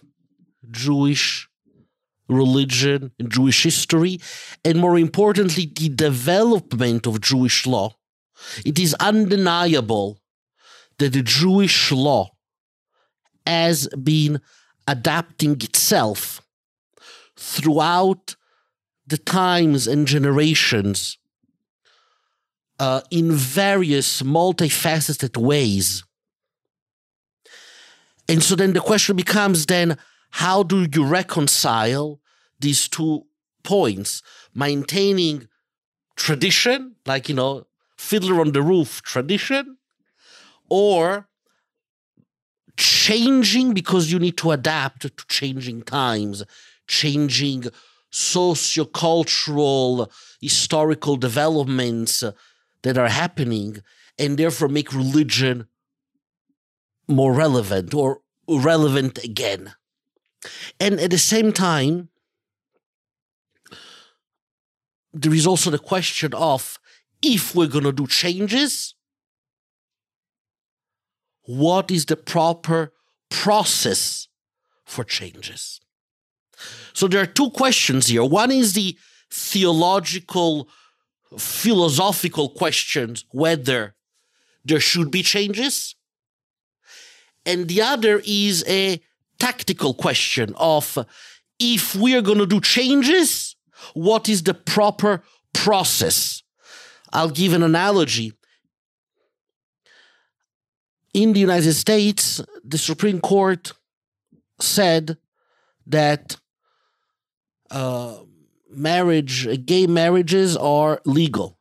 Jewish 0.72 1.48
religion 2.28 3.12
and 3.20 3.32
Jewish 3.32 3.64
history, 3.64 4.20
and 4.64 4.80
more 4.80 4.98
importantly, 4.98 5.72
the 5.74 5.90
development 5.90 7.08
of 7.08 7.22
Jewish 7.22 7.66
law, 7.66 7.96
it 8.66 8.80
is 8.80 8.94
undeniable 8.96 10.20
that 11.00 11.14
the 11.14 11.24
Jewish 11.24 11.92
law 11.92 12.30
has 13.46 13.88
been 13.90 14.42
adapting 14.88 15.54
itself 15.62 16.42
throughout 17.36 18.36
the 19.06 19.18
times 19.18 19.88
and 19.88 20.06
generations 20.08 21.18
uh, 22.80 23.02
in 23.10 23.32
various 23.32 24.22
multifaceted 24.22 25.38
ways. 25.38 26.04
And 28.30 28.44
so 28.44 28.56
then 28.56 28.74
the 28.74 28.82
question 28.82 29.16
becomes 29.16 29.66
then 29.66 29.98
how 30.32 30.64
do 30.64 30.88
you 30.92 31.06
reconcile 31.06 32.20
these 32.60 32.88
two 32.88 33.26
points? 33.64 34.22
Maintaining 34.54 35.48
tradition, 36.16 36.96
like, 37.06 37.30
you 37.30 37.36
know, 37.36 37.68
Fiddler 37.98 38.42
on 38.42 38.52
the 38.52 38.62
Roof 38.62 39.02
tradition, 39.02 39.78
or 40.70 41.28
changing 42.78 43.74
because 43.74 44.12
you 44.12 44.20
need 44.20 44.38
to 44.38 44.52
adapt 44.52 45.02
to 45.02 45.12
changing 45.28 45.82
times, 45.82 46.44
changing 46.88 47.66
sociocultural, 48.12 50.12
historical 50.40 51.18
developments 51.18 52.24
that 52.84 52.98
are 52.98 53.10
happening, 53.10 53.82
and 54.20 54.38
therefore 54.38 54.68
make 54.68 54.94
religion 54.94 55.68
more 57.08 57.34
relevant 57.34 57.94
or 57.94 58.22
relevant 58.48 59.24
again. 59.24 59.74
And 60.80 61.00
at 61.00 61.12
the 61.12 61.18
same 61.18 61.52
time, 61.52 62.10
there 65.14 65.34
is 65.34 65.48
also 65.48 65.70
the 65.70 65.80
question 65.80 66.34
of 66.34 66.80
if 67.22 67.56
we're 67.56 67.68
going 67.68 67.84
to 67.84 67.92
do 67.92 68.08
changes, 68.08 68.94
what 71.44 71.90
is 71.90 72.06
the 72.06 72.16
proper 72.16 72.94
process 73.30 74.28
for 74.86 75.04
changes? 75.04 75.80
So 76.94 77.08
there 77.08 77.22
are 77.22 77.28
two 77.28 77.50
questions 77.52 78.08
here. 78.08 78.24
One 78.24 78.52
is 78.52 78.74
the 78.74 78.98
theological, 79.32 80.70
philosophical 81.38 82.50
questions 82.50 83.26
whether 83.32 83.96
there 84.64 84.80
should 84.80 85.12
be 85.12 85.24
changes. 85.24 85.96
And 87.46 87.68
the 87.68 87.82
other 87.82 88.22
is 88.26 88.64
a 88.68 89.02
tactical 89.40 89.94
question 89.94 90.54
of 90.58 90.98
if 91.60 91.96
we 91.96 92.16
are 92.16 92.22
going 92.22 92.38
to 92.38 92.46
do 92.46 92.62
changes, 92.62 93.56
what 93.94 94.30
is 94.30 94.44
the 94.44 94.54
proper 94.54 95.24
process? 95.54 96.44
I'll 97.14 97.30
give 97.30 97.54
an 97.54 97.64
analogy. 97.64 98.34
In 101.14 101.34
the 101.34 101.40
United 101.40 101.74
States, 101.74 102.42
the 102.64 102.78
Supreme 102.78 103.20
Court 103.20 103.74
said 104.60 105.18
that 105.88 106.38
uh, 107.72 108.18
marriage, 108.70 109.66
gay 109.66 109.88
marriages 109.88 110.56
are 110.58 111.02
legal. 111.06 111.58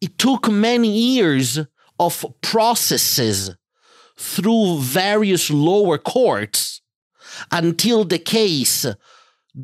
It 0.00 0.18
took 0.18 0.50
many 0.50 0.88
years 0.88 1.58
of 1.98 2.24
processes 2.40 3.54
through 4.16 4.78
various 4.80 5.50
lower 5.50 5.98
courts 5.98 6.80
until 7.50 8.04
the 8.04 8.18
case 8.18 8.86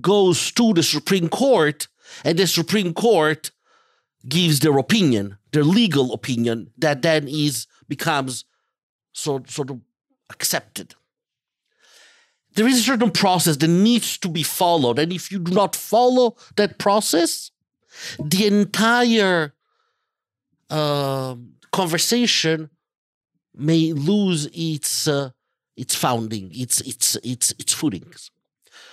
goes 0.00 0.52
to 0.52 0.73
the 0.73 0.83
Supreme 0.83 1.28
Court 1.28 1.88
and 2.25 2.38
the 2.38 2.47
Supreme 2.47 2.95
Court 2.95 3.50
gives 4.28 4.61
their 4.61 4.76
opinion, 4.78 5.38
their 5.52 5.64
legal 5.64 6.12
opinion 6.12 6.71
that 6.78 7.02
then 7.02 7.28
is 7.28 7.67
becomes 7.88 8.45
sort 9.12 9.50
sort 9.50 9.71
of 9.71 9.81
accepted. 10.31 10.95
there 12.55 12.67
is 12.67 12.81
a 12.81 12.83
certain 12.83 13.12
process 13.12 13.57
that 13.57 13.69
needs 13.69 14.19
to 14.19 14.28
be 14.28 14.43
followed. 14.43 14.99
And 14.99 15.12
if 15.12 15.31
you 15.31 15.38
do 15.38 15.52
not 15.52 15.76
follow 15.76 16.37
that 16.57 16.78
process, 16.78 17.52
the 18.19 18.47
entire 18.47 19.55
uh, 20.69 21.37
conversation 21.71 22.71
may 23.59 23.93
lose 23.93 24.49
its 24.53 25.09
uh, 25.09 25.31
its 25.77 25.95
founding, 25.95 26.50
its 26.55 26.81
its 26.81 27.17
its 27.17 27.53
its 27.59 27.73
footings. 27.73 28.31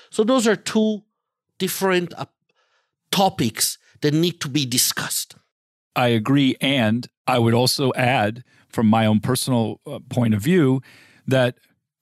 So 0.09 0.23
those 0.23 0.47
are 0.47 0.55
two 0.55 1.03
different 1.57 2.13
uh, 2.17 2.25
topics 3.11 3.77
that 4.01 4.13
need 4.13 4.39
to 4.41 4.49
be 4.49 4.65
discussed. 4.65 5.35
I 5.95 6.07
agree, 6.09 6.55
and 6.59 7.07
I 7.25 7.39
would 7.39 7.53
also 7.53 7.93
add, 7.93 8.43
from 8.69 8.87
my 8.87 9.05
own 9.05 9.19
personal 9.19 9.79
uh, 9.85 9.99
point 10.09 10.33
of 10.33 10.41
view, 10.41 10.81
that 11.25 11.55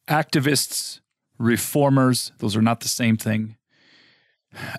activists, 0.08 1.00
reformers, 1.38 2.32
those 2.40 2.56
are 2.56 2.62
not 2.62 2.80
the 2.80 2.88
same 2.88 3.18
thing, 3.18 3.58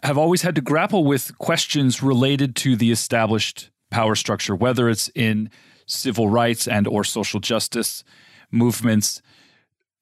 have 0.02 0.18
always 0.18 0.42
had 0.42 0.54
to 0.54 0.60
grapple 0.60 1.04
with 1.04 1.36
questions 1.38 2.02
related 2.02 2.56
to 2.56 2.76
the 2.76 2.90
established 2.90 3.70
power 3.90 4.14
structure, 4.14 4.54
whether 4.54 4.88
it's 4.88 5.08
in 5.14 5.50
civil 5.86 6.28
rights 6.28 6.66
and 6.66 6.86
or 6.86 7.04
social 7.04 7.40
justice 7.40 8.04
movements. 8.50 9.22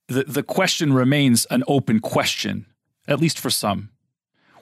The, 0.09 0.25
the 0.25 0.43
question 0.43 0.93
remains 0.93 1.47
an 1.47 1.63
open 1.67 2.01
question, 2.01 2.67
at 3.09 3.21
least 3.21 3.39
for 3.39 3.51
some. 3.51 3.91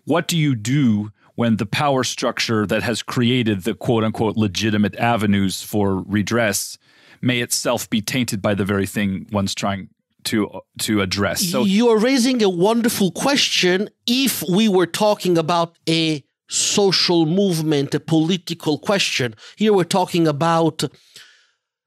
What 0.04 0.28
do 0.28 0.36
you 0.36 0.54
do 0.54 1.12
when 1.34 1.56
the 1.56 1.66
power 1.66 2.04
structure 2.04 2.66
that 2.66 2.82
has 2.82 3.02
created 3.02 3.62
the 3.62 3.74
quote 3.74 4.04
unquote 4.04 4.36
legitimate 4.36 4.96
avenues 4.96 5.62
for 5.62 6.02
redress 6.02 6.78
may 7.22 7.40
itself 7.40 7.88
be 7.90 8.00
tainted 8.00 8.40
by 8.42 8.54
the 8.54 8.64
very 8.64 8.86
thing 8.86 9.26
one's 9.32 9.54
trying 9.54 9.88
to 10.24 10.60
to 10.80 11.00
address. 11.00 11.40
So 11.40 11.64
you 11.64 11.88
are 11.88 11.98
raising 11.98 12.42
a 12.42 12.48
wonderful 12.48 13.10
question 13.10 13.88
if 14.06 14.42
we 14.50 14.68
were 14.68 14.86
talking 14.86 15.38
about 15.38 15.78
a 15.88 16.22
social 16.50 17.26
movement, 17.26 17.94
a 17.94 18.00
political 18.00 18.78
question. 18.78 19.34
Here 19.56 19.72
we're 19.72 19.84
talking 19.84 20.26
about 20.26 20.84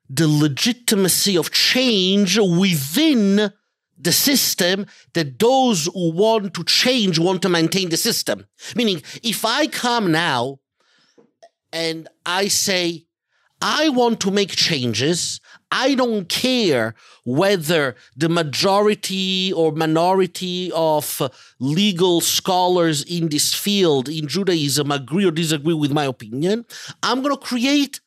the 0.10 0.28
legitimacy 0.28 1.38
of 1.38 1.52
change 1.52 2.38
within 2.38 3.52
the 3.98 4.12
system 4.12 4.86
that 5.14 5.40
those 5.40 5.86
who 5.86 6.12
want 6.12 6.54
to 6.54 6.64
change 6.64 7.20
want 7.20 7.42
to 7.42 7.50
maintain 7.50 7.90
the 7.90 7.98
system. 7.98 8.46
Meaning, 8.76 9.02
if 9.22 9.46
I 9.46 9.68
come 9.68 10.12
now 10.12 10.60
and 11.72 12.08
I 12.26 12.48
say, 12.48 13.06
I 13.62 13.90
want 13.90 14.20
to 14.22 14.32
make 14.32 14.56
changes, 14.56 15.40
I 15.76 15.96
don't 15.96 16.30
care 16.30 16.94
whether 17.26 17.96
the 18.16 18.30
majority 18.30 19.52
or 19.52 19.72
minority 19.72 20.72
of 20.72 21.20
legal 21.60 22.22
scholars 22.22 23.02
in 23.04 23.30
this 23.30 23.56
field 23.56 24.08
in 24.08 24.28
Judaism 24.28 24.92
agree 24.92 25.26
or 25.26 25.32
disagree 25.32 25.74
with 25.74 25.92
my 25.92 26.06
opinion. 26.06 26.66
I'm 27.02 27.24
going 27.24 27.36
to 27.36 27.42
create 27.42 28.02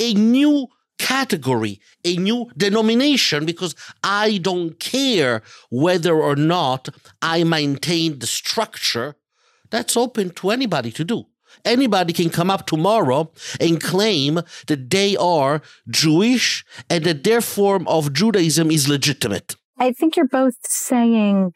a 0.00 0.14
new 0.14 0.66
category, 0.98 1.80
a 2.04 2.16
new 2.16 2.50
denomination, 2.56 3.46
because 3.46 3.76
I 4.02 4.38
don't 4.38 4.80
care 4.80 5.42
whether 5.70 6.20
or 6.20 6.34
not 6.34 6.88
I 7.22 7.44
maintain 7.44 8.18
the 8.18 8.26
structure. 8.26 9.14
That's 9.70 9.96
open 9.96 10.30
to 10.30 10.50
anybody 10.50 10.90
to 10.90 11.04
do. 11.04 11.26
Anybody 11.64 12.12
can 12.12 12.30
come 12.30 12.50
up 12.50 12.66
tomorrow 12.66 13.30
and 13.60 13.80
claim 13.80 14.40
that 14.66 14.90
they 14.90 15.16
are 15.16 15.62
Jewish 15.88 16.64
and 16.90 17.04
that 17.04 17.24
their 17.24 17.40
form 17.40 17.86
of 17.86 18.12
Judaism 18.12 18.70
is 18.70 18.88
legitimate. 18.88 19.56
I 19.78 19.92
think 19.92 20.16
you're 20.16 20.26
both 20.26 20.56
saying 20.64 21.52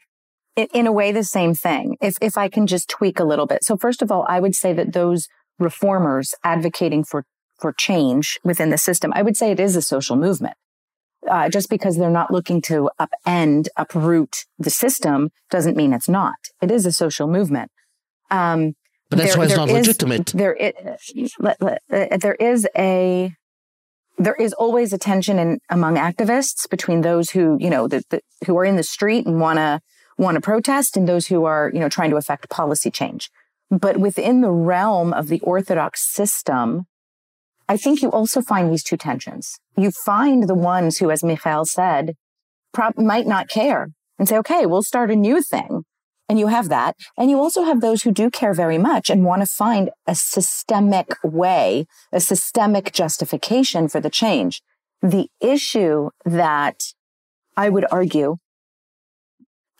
in 0.73 0.87
a 0.87 0.91
way 0.91 1.11
the 1.11 1.23
same 1.23 1.53
thing. 1.53 1.97
If 2.01 2.17
if 2.21 2.37
I 2.37 2.49
can 2.49 2.67
just 2.67 2.89
tweak 2.89 3.19
a 3.19 3.23
little 3.23 3.45
bit. 3.45 3.63
So 3.63 3.77
first 3.77 4.01
of 4.01 4.11
all, 4.11 4.25
I 4.27 4.39
would 4.39 4.55
say 4.55 4.73
that 4.73 4.93
those 4.93 5.27
reformers 5.59 6.33
advocating 6.43 7.03
for 7.03 7.23
for 7.59 7.73
change 7.73 8.39
within 8.43 8.69
the 8.69 8.77
system, 8.77 9.11
I 9.15 9.21
would 9.23 9.35
say 9.35 9.51
it 9.51 9.59
is 9.59 9.75
a 9.75 9.81
social 9.81 10.15
movement. 10.15 10.55
Uh, 11.29 11.49
just 11.49 11.69
because 11.69 11.97
they're 11.97 12.09
not 12.09 12.31
looking 12.31 12.61
to 12.61 12.89
upend, 12.99 13.67
uproot 13.75 14.45
the 14.57 14.69
system 14.69 15.29
doesn't 15.49 15.75
mean 15.75 15.91
it's 15.91 16.07
not. 16.07 16.35
It 16.61 16.71
is 16.71 16.85
a 16.85 16.91
social 16.91 17.27
movement. 17.27 17.71
Um, 18.29 18.73
but 19.09 19.19
that's 19.19 19.31
there, 19.31 19.39
why 19.39 19.45
it's 19.45 19.55
not 19.55 19.69
is, 19.69 19.75
legitimate. 19.75 20.27
There, 20.27 20.55
it, 20.55 20.75
uh, 20.83 22.17
there 22.17 22.35
is 22.35 22.67
a, 22.77 23.33
there 24.17 24.35
is 24.35 24.53
always 24.53 24.93
a 24.93 24.97
tension 24.97 25.39
in 25.39 25.59
among 25.69 25.95
activists 25.95 26.69
between 26.69 27.01
those 27.01 27.31
who, 27.31 27.57
you 27.59 27.69
know, 27.69 27.87
the, 27.87 28.03
the, 28.09 28.21
who 28.45 28.57
are 28.57 28.65
in 28.65 28.75
the 28.75 28.83
street 28.83 29.25
and 29.25 29.39
want 29.39 29.57
to 29.57 29.79
want 30.17 30.35
to 30.35 30.41
protest 30.41 30.97
and 30.97 31.07
those 31.07 31.27
who 31.27 31.45
are, 31.45 31.71
you 31.73 31.79
know, 31.79 31.89
trying 31.89 32.09
to 32.09 32.17
affect 32.17 32.49
policy 32.49 32.89
change. 32.89 33.29
But 33.69 33.97
within 33.97 34.41
the 34.41 34.51
realm 34.51 35.13
of 35.13 35.27
the 35.27 35.39
orthodox 35.41 36.01
system, 36.01 36.85
I 37.69 37.77
think 37.77 38.01
you 38.01 38.09
also 38.09 38.41
find 38.41 38.71
these 38.71 38.83
two 38.83 38.97
tensions. 38.97 39.59
You 39.77 39.91
find 39.91 40.47
the 40.47 40.55
ones 40.55 40.97
who, 40.97 41.11
as 41.11 41.23
Michael 41.23 41.65
said, 41.65 42.15
might 42.97 43.27
not 43.27 43.49
care 43.49 43.89
and 44.17 44.27
say, 44.27 44.37
okay, 44.37 44.65
we'll 44.65 44.83
start 44.83 45.11
a 45.11 45.15
new 45.15 45.41
thing. 45.41 45.83
And 46.29 46.37
you 46.37 46.47
have 46.47 46.69
that. 46.69 46.95
And 47.17 47.29
you 47.29 47.39
also 47.39 47.63
have 47.63 47.79
those 47.79 48.03
who 48.03 48.11
do 48.11 48.29
care 48.29 48.53
very 48.53 48.77
much 48.77 49.09
and 49.09 49.23
want 49.23 49.41
to 49.41 49.45
find 49.45 49.89
a 50.05 50.15
systemic 50.15 51.15
way, 51.23 51.87
a 52.11 52.19
systemic 52.19 52.91
justification 52.91 53.87
for 53.87 54.01
the 54.01 54.09
change. 54.09 54.61
The 55.01 55.29
issue 55.39 56.09
that 56.25 56.93
I 57.55 57.69
would 57.69 57.85
argue 57.91 58.37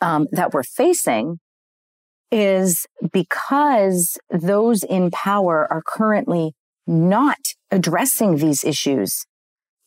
um, 0.00 0.26
that 0.32 0.54
we're 0.54 0.62
facing 0.62 1.40
is 2.30 2.86
because 3.12 4.16
those 4.30 4.84
in 4.84 5.10
power 5.10 5.66
are 5.70 5.82
currently 5.84 6.54
not 6.86 7.38
addressing 7.70 8.36
these 8.36 8.64
issues 8.64 9.26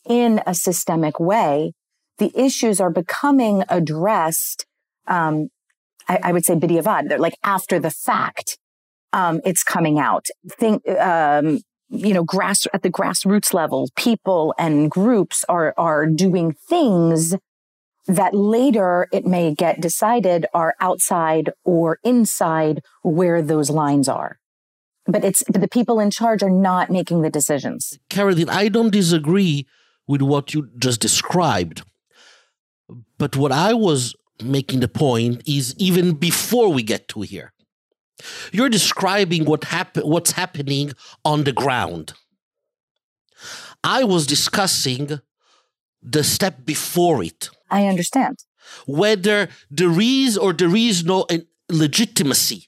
in 0.08 0.42
a 0.46 0.54
systemic 0.54 1.20
way, 1.20 1.74
the 2.18 2.32
issues 2.40 2.80
are 2.80 2.90
becoming 2.90 3.64
addressed. 3.70 4.66
Um, 5.08 5.50
I, 6.08 6.20
I, 6.24 6.32
would 6.32 6.46
say 6.46 6.56
b'diavad. 6.56 7.10
They're 7.10 7.20
like 7.20 7.38
after 7.44 7.80
the 7.80 7.92
fact. 7.92 8.58
Um, 9.14 9.42
it's 9.44 9.64
coming 9.64 10.00
out. 10.00 10.28
Think, 10.52 10.88
um, 10.90 11.60
you 11.90 12.14
know, 12.14 12.24
grass 12.24 12.66
at 12.74 12.82
the 12.82 12.90
grassroots 12.90 13.54
level, 13.54 13.90
people 13.98 14.54
and 14.58 14.90
groups 14.90 15.44
are 15.50 15.74
are 15.78 16.06
doing 16.06 16.54
things 16.54 17.36
that 18.08 18.34
later 18.34 19.08
it 19.12 19.26
may 19.26 19.54
get 19.54 19.82
decided 19.82 20.46
are 20.54 20.76
outside 20.80 21.52
or 21.64 22.00
inside 22.04 22.82
where 23.04 23.42
those 23.42 23.70
lines 23.70 24.08
are 24.08 24.40
but 25.06 25.24
it's 25.24 25.44
but 25.52 25.62
the 25.62 25.68
people 25.68 26.00
in 26.00 26.12
charge 26.12 26.44
are 26.44 26.50
not 26.50 26.90
making 26.90 27.22
the 27.22 27.30
decisions. 27.30 27.98
Carolyn, 28.10 28.50
I 28.50 28.70
don't 28.70 28.92
disagree 28.92 29.68
with 30.08 30.22
what 30.22 30.54
you 30.54 30.70
just 30.78 31.00
described. 31.00 31.84
But 33.18 33.38
what 33.38 33.52
I 33.52 33.74
was 33.74 34.16
making 34.44 34.80
the 34.80 34.88
point 34.88 35.42
is 35.46 35.76
even 35.78 36.14
before 36.14 36.70
we 36.70 36.84
get 36.84 37.08
to 37.10 37.22
here. 37.22 37.54
You're 38.52 38.70
describing 38.70 39.46
what 39.46 39.66
happen, 39.66 40.04
what's 40.08 40.32
happening 40.32 40.94
on 41.26 41.44
the 41.44 41.52
ground. 41.52 42.14
I 43.84 44.04
was 44.04 44.28
discussing 44.28 45.20
the 46.04 46.24
step 46.24 46.66
before 46.66 47.24
it. 47.24 47.50
I 47.70 47.88
understand. 47.88 48.38
Whether 48.86 49.50
there 49.72 50.00
is 50.00 50.38
or 50.38 50.54
there 50.54 50.76
is 50.76 51.04
no 51.04 51.26
uh, 51.30 51.40
legitimacy 51.70 52.68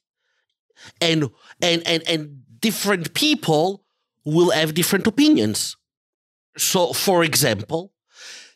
and 0.99 1.29
and 1.62 1.86
and 1.86 2.03
and 2.07 2.41
different 2.59 3.13
people 3.13 3.83
will 4.25 4.51
have 4.51 4.73
different 4.73 5.07
opinions. 5.07 5.75
So, 6.57 6.93
for 6.93 7.23
example, 7.23 7.91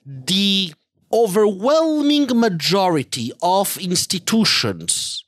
the 0.06 0.74
overwhelming 1.12 2.28
majority 2.34 3.32
of 3.42 3.78
institutions 3.78 5.24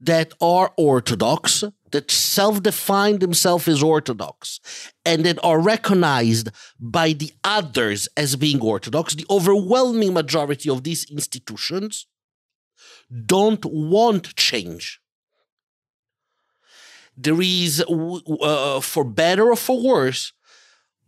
that 0.00 0.32
are 0.40 0.72
orthodox, 0.76 1.62
that 1.90 2.10
self 2.10 2.62
define 2.62 3.18
themselves 3.18 3.68
as 3.68 3.82
orthodox, 3.82 4.60
and 5.04 5.24
that 5.24 5.38
are 5.44 5.60
recognized 5.60 6.48
by 6.78 7.12
the 7.12 7.32
others 7.44 8.08
as 8.16 8.36
being 8.36 8.60
orthodox, 8.60 9.14
the 9.14 9.26
overwhelming 9.28 10.14
majority 10.14 10.70
of 10.70 10.84
these 10.84 11.10
institutions 11.10 12.06
don't 13.26 13.64
want 13.64 14.34
change. 14.36 15.00
There 17.16 17.40
is, 17.42 17.84
uh, 17.86 18.80
for 18.80 19.04
better 19.04 19.50
or 19.50 19.56
for 19.56 19.82
worse, 19.82 20.32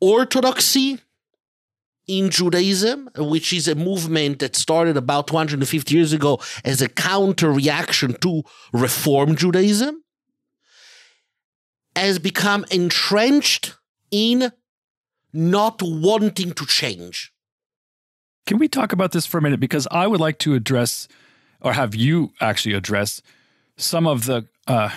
orthodoxy 0.00 1.00
in 2.06 2.30
Judaism, 2.30 3.08
which 3.16 3.52
is 3.52 3.68
a 3.68 3.74
movement 3.74 4.40
that 4.40 4.56
started 4.56 4.96
about 4.96 5.28
250 5.28 5.94
years 5.94 6.12
ago 6.12 6.40
as 6.64 6.82
a 6.82 6.88
counter 6.88 7.52
reaction 7.52 8.14
to 8.20 8.42
Reform 8.72 9.36
Judaism, 9.36 10.02
has 11.94 12.18
become 12.18 12.64
entrenched 12.70 13.76
in 14.10 14.50
not 15.32 15.80
wanting 15.82 16.52
to 16.52 16.66
change. 16.66 17.32
Can 18.46 18.58
we 18.58 18.68
talk 18.68 18.92
about 18.92 19.12
this 19.12 19.24
for 19.24 19.38
a 19.38 19.42
minute? 19.42 19.60
Because 19.60 19.86
I 19.90 20.06
would 20.06 20.20
like 20.20 20.38
to 20.40 20.54
address 20.54 21.06
or 21.62 21.72
have 21.72 21.94
you 21.94 22.32
actually 22.40 22.74
address 22.74 23.22
some 23.76 24.06
of 24.06 24.26
the 24.26 24.48
uh, 24.66 24.90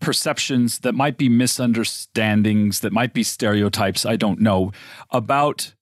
perceptions 0.00 0.80
that 0.80 0.94
might 0.94 1.16
be 1.16 1.28
misunderstandings, 1.28 2.80
that 2.80 2.92
might 2.92 3.14
be 3.14 3.22
stereotypes, 3.22 4.04
I 4.04 4.16
don't 4.16 4.40
know, 4.40 4.72
about 5.10 5.74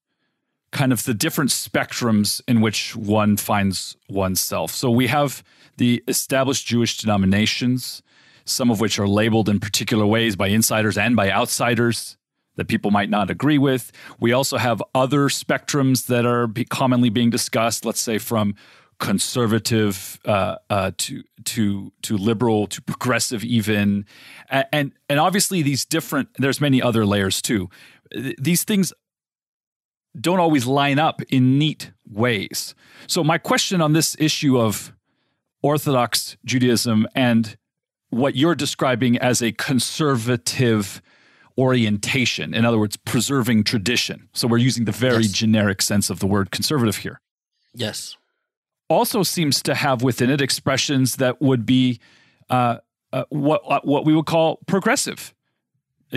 kind 0.70 0.92
of 0.92 1.04
the 1.04 1.14
different 1.14 1.50
spectrums 1.50 2.40
in 2.46 2.60
which 2.60 2.94
one 2.94 3.36
finds 3.36 3.96
oneself. 4.08 4.70
So 4.70 4.90
we 4.90 5.06
have 5.06 5.42
the 5.76 6.02
established 6.08 6.66
Jewish 6.66 6.98
denominations, 6.98 8.02
some 8.44 8.70
of 8.70 8.80
which 8.80 8.98
are 8.98 9.08
labeled 9.08 9.48
in 9.48 9.60
particular 9.60 10.06
ways 10.06 10.36
by 10.36 10.48
insiders 10.48 10.98
and 10.98 11.16
by 11.16 11.30
outsiders 11.30 12.16
that 12.56 12.66
people 12.66 12.90
might 12.90 13.08
not 13.08 13.30
agree 13.30 13.56
with. 13.56 13.92
We 14.20 14.32
also 14.32 14.58
have 14.58 14.82
other 14.94 15.28
spectrums 15.28 16.06
that 16.06 16.26
are 16.26 16.46
be 16.46 16.64
commonly 16.64 17.08
being 17.08 17.30
discussed, 17.30 17.84
let's 17.84 18.00
say 18.00 18.18
from 18.18 18.54
conservative 18.98 20.18
uh, 20.24 20.56
uh, 20.68 20.90
to 20.98 21.22
to 21.44 21.92
to 22.02 22.16
liberal 22.16 22.66
to 22.66 22.82
progressive 22.82 23.44
even 23.44 24.04
and 24.50 24.92
and 25.08 25.20
obviously 25.20 25.62
these 25.62 25.84
different 25.84 26.28
there's 26.38 26.60
many 26.60 26.82
other 26.82 27.06
layers 27.06 27.40
too 27.40 27.70
these 28.38 28.64
things 28.64 28.92
don't 30.18 30.40
always 30.40 30.66
line 30.66 30.98
up 30.98 31.22
in 31.28 31.58
neat 31.58 31.92
ways 32.10 32.74
so 33.06 33.22
my 33.22 33.38
question 33.38 33.80
on 33.80 33.92
this 33.92 34.16
issue 34.18 34.58
of 34.58 34.92
orthodox 35.62 36.36
judaism 36.44 37.06
and 37.14 37.56
what 38.10 38.34
you're 38.34 38.54
describing 38.54 39.18
as 39.18 39.42
a 39.42 39.52
conservative 39.52 41.02
orientation 41.58 42.54
in 42.54 42.64
other 42.64 42.78
words 42.78 42.96
preserving 42.96 43.64
tradition 43.64 44.28
so 44.32 44.46
we're 44.48 44.56
using 44.56 44.84
the 44.84 44.92
very 44.92 45.24
yes. 45.24 45.32
generic 45.32 45.82
sense 45.82 46.08
of 46.08 46.20
the 46.20 46.26
word 46.26 46.50
conservative 46.50 46.96
here 46.96 47.20
yes 47.74 48.16
also 48.88 49.22
seems 49.22 49.62
to 49.62 49.74
have 49.74 50.02
within 50.02 50.30
it 50.30 50.40
expressions 50.40 51.16
that 51.16 51.40
would 51.40 51.66
be 51.66 52.00
uh, 52.50 52.78
uh, 53.12 53.24
what 53.30 53.86
what 53.86 54.04
we 54.04 54.14
would 54.14 54.26
call 54.26 54.60
progressive. 54.66 55.34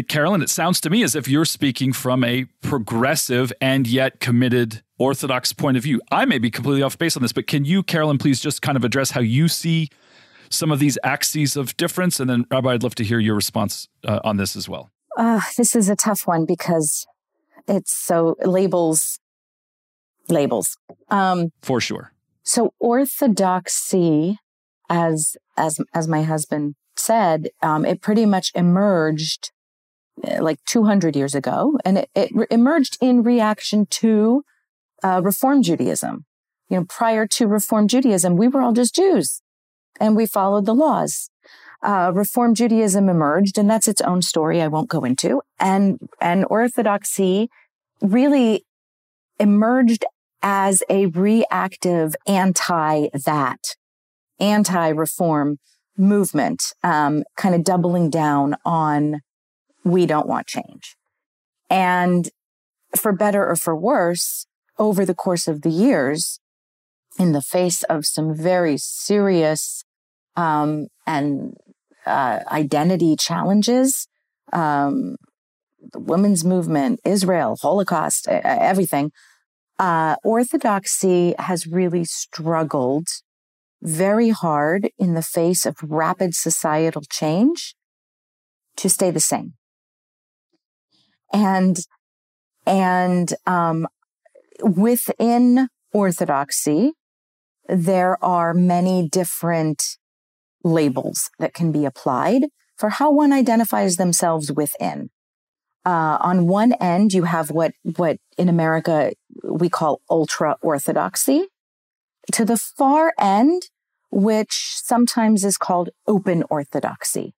Carolyn, 0.07 0.41
it 0.41 0.49
sounds 0.49 0.79
to 0.81 0.89
me 0.89 1.03
as 1.03 1.15
if 1.15 1.27
you're 1.27 1.45
speaking 1.45 1.91
from 1.91 2.23
a 2.23 2.45
progressive 2.61 3.51
and 3.59 3.85
yet 3.85 4.19
committed 4.21 4.81
Orthodox 4.97 5.51
point 5.51 5.75
of 5.75 5.83
view. 5.83 6.01
I 6.11 6.23
may 6.25 6.37
be 6.37 6.49
completely 6.49 6.81
off 6.81 6.97
base 6.97 7.17
on 7.17 7.21
this, 7.21 7.33
but 7.33 7.45
can 7.45 7.65
you, 7.65 7.83
Carolyn, 7.83 8.17
please 8.17 8.39
just 8.39 8.61
kind 8.61 8.77
of 8.77 8.85
address 8.85 9.11
how 9.11 9.19
you 9.19 9.49
see 9.49 9.89
some 10.49 10.71
of 10.71 10.79
these 10.79 10.97
axes 11.03 11.57
of 11.57 11.75
difference? 11.75 12.19
And 12.21 12.29
then, 12.29 12.45
Rabbi, 12.49 12.71
I'd 12.71 12.83
love 12.83 12.95
to 12.95 13.03
hear 13.03 13.19
your 13.19 13.35
response 13.35 13.89
uh, 14.05 14.19
on 14.23 14.37
this 14.37 14.55
as 14.55 14.69
well. 14.69 14.91
Uh, 15.17 15.41
this 15.57 15.75
is 15.75 15.89
a 15.89 15.95
tough 15.95 16.25
one 16.25 16.45
because 16.45 17.05
it's 17.67 17.91
so 17.91 18.37
labels, 18.45 19.19
labels. 20.29 20.77
Um, 21.09 21.51
For 21.61 21.81
sure. 21.81 22.13
So 22.43 22.73
orthodoxy, 22.79 24.37
as 24.89 25.35
as 25.57 25.79
as 25.93 26.07
my 26.07 26.23
husband 26.23 26.75
said, 26.95 27.49
um, 27.61 27.85
it 27.85 28.01
pretty 28.01 28.25
much 28.25 28.51
emerged 28.55 29.51
like 30.39 30.59
200 30.65 31.15
years 31.15 31.35
ago, 31.35 31.77
and 31.85 31.99
it, 31.99 32.09
it 32.15 32.31
re- 32.33 32.47
emerged 32.51 32.97
in 33.01 33.23
reaction 33.23 33.85
to 33.87 34.43
uh, 35.03 35.21
Reform 35.23 35.63
Judaism. 35.63 36.25
You 36.69 36.77
know, 36.77 36.85
prior 36.85 37.27
to 37.27 37.47
Reform 37.47 37.87
Judaism, 37.87 38.37
we 38.37 38.47
were 38.47 38.61
all 38.61 38.73
just 38.73 38.95
Jews, 38.95 39.41
and 39.99 40.15
we 40.15 40.25
followed 40.25 40.65
the 40.65 40.75
laws. 40.75 41.29
Uh, 41.83 42.11
Reform 42.13 42.53
Judaism 42.53 43.09
emerged, 43.09 43.57
and 43.57 43.69
that's 43.69 43.87
its 43.87 44.01
own 44.01 44.21
story. 44.21 44.61
I 44.61 44.67
won't 44.67 44.89
go 44.89 45.03
into. 45.03 45.41
And 45.59 45.99
and 46.19 46.45
Orthodoxy 46.49 47.49
really 48.01 48.65
emerged 49.39 50.05
as 50.43 50.83
a 50.89 51.07
reactive 51.07 52.15
anti 52.27 53.07
that, 53.25 53.75
anti 54.39 54.89
reform 54.89 55.57
movement, 55.97 56.63
um, 56.83 57.23
kind 57.37 57.55
of 57.55 57.63
doubling 57.63 58.09
down 58.09 58.55
on 58.65 59.21
we 59.83 60.05
don't 60.05 60.27
want 60.27 60.47
change. 60.47 60.95
And 61.69 62.29
for 62.95 63.11
better 63.11 63.47
or 63.47 63.55
for 63.55 63.75
worse, 63.75 64.45
over 64.77 65.05
the 65.05 65.15
course 65.15 65.47
of 65.47 65.61
the 65.61 65.69
years, 65.69 66.39
in 67.19 67.31
the 67.33 67.41
face 67.41 67.83
of 67.83 68.05
some 68.05 68.33
very 68.35 68.77
serious 68.77 69.83
um, 70.35 70.87
and 71.05 71.55
uh, 72.05 72.39
identity 72.51 73.15
challenges, 73.15 74.07
um, 74.53 75.15
the 75.91 75.99
women's 75.99 76.43
movement, 76.43 76.99
Israel, 77.05 77.57
Holocaust, 77.61 78.27
everything, 78.27 79.11
uh, 79.79 80.15
orthodoxy 80.23 81.33
has 81.39 81.67
really 81.67 82.05
struggled 82.05 83.07
very 83.81 84.29
hard 84.29 84.91
in 84.99 85.15
the 85.15 85.23
face 85.23 85.65
of 85.65 85.75
rapid 85.81 86.35
societal 86.35 87.01
change 87.09 87.75
to 88.77 88.89
stay 88.89 89.09
the 89.09 89.19
same. 89.19 89.53
And, 91.33 91.77
and, 92.65 93.33
um, 93.45 93.87
within 94.63 95.69
orthodoxy, 95.93 96.93
there 97.67 98.23
are 98.23 98.53
many 98.53 99.07
different 99.07 99.97
labels 100.63 101.29
that 101.39 101.53
can 101.53 101.71
be 101.71 101.85
applied 101.85 102.43
for 102.77 102.89
how 102.89 103.11
one 103.11 103.31
identifies 103.33 103.97
themselves 103.97 104.51
within. 104.51 105.09
Uh, 105.85 106.17
on 106.21 106.47
one 106.47 106.73
end, 106.73 107.13
you 107.13 107.23
have 107.23 107.49
what, 107.49 107.71
what 107.83 108.17
in 108.37 108.49
America 108.49 109.13
we 109.43 109.69
call 109.69 110.01
ultra 110.09 110.55
orthodoxy 110.61 111.47
to 112.31 112.45
the 112.45 112.57
far 112.57 113.13
end, 113.19 113.63
which 114.11 114.75
sometimes 114.75 115.43
is 115.43 115.57
called 115.57 115.89
open 116.07 116.43
orthodoxy 116.49 117.33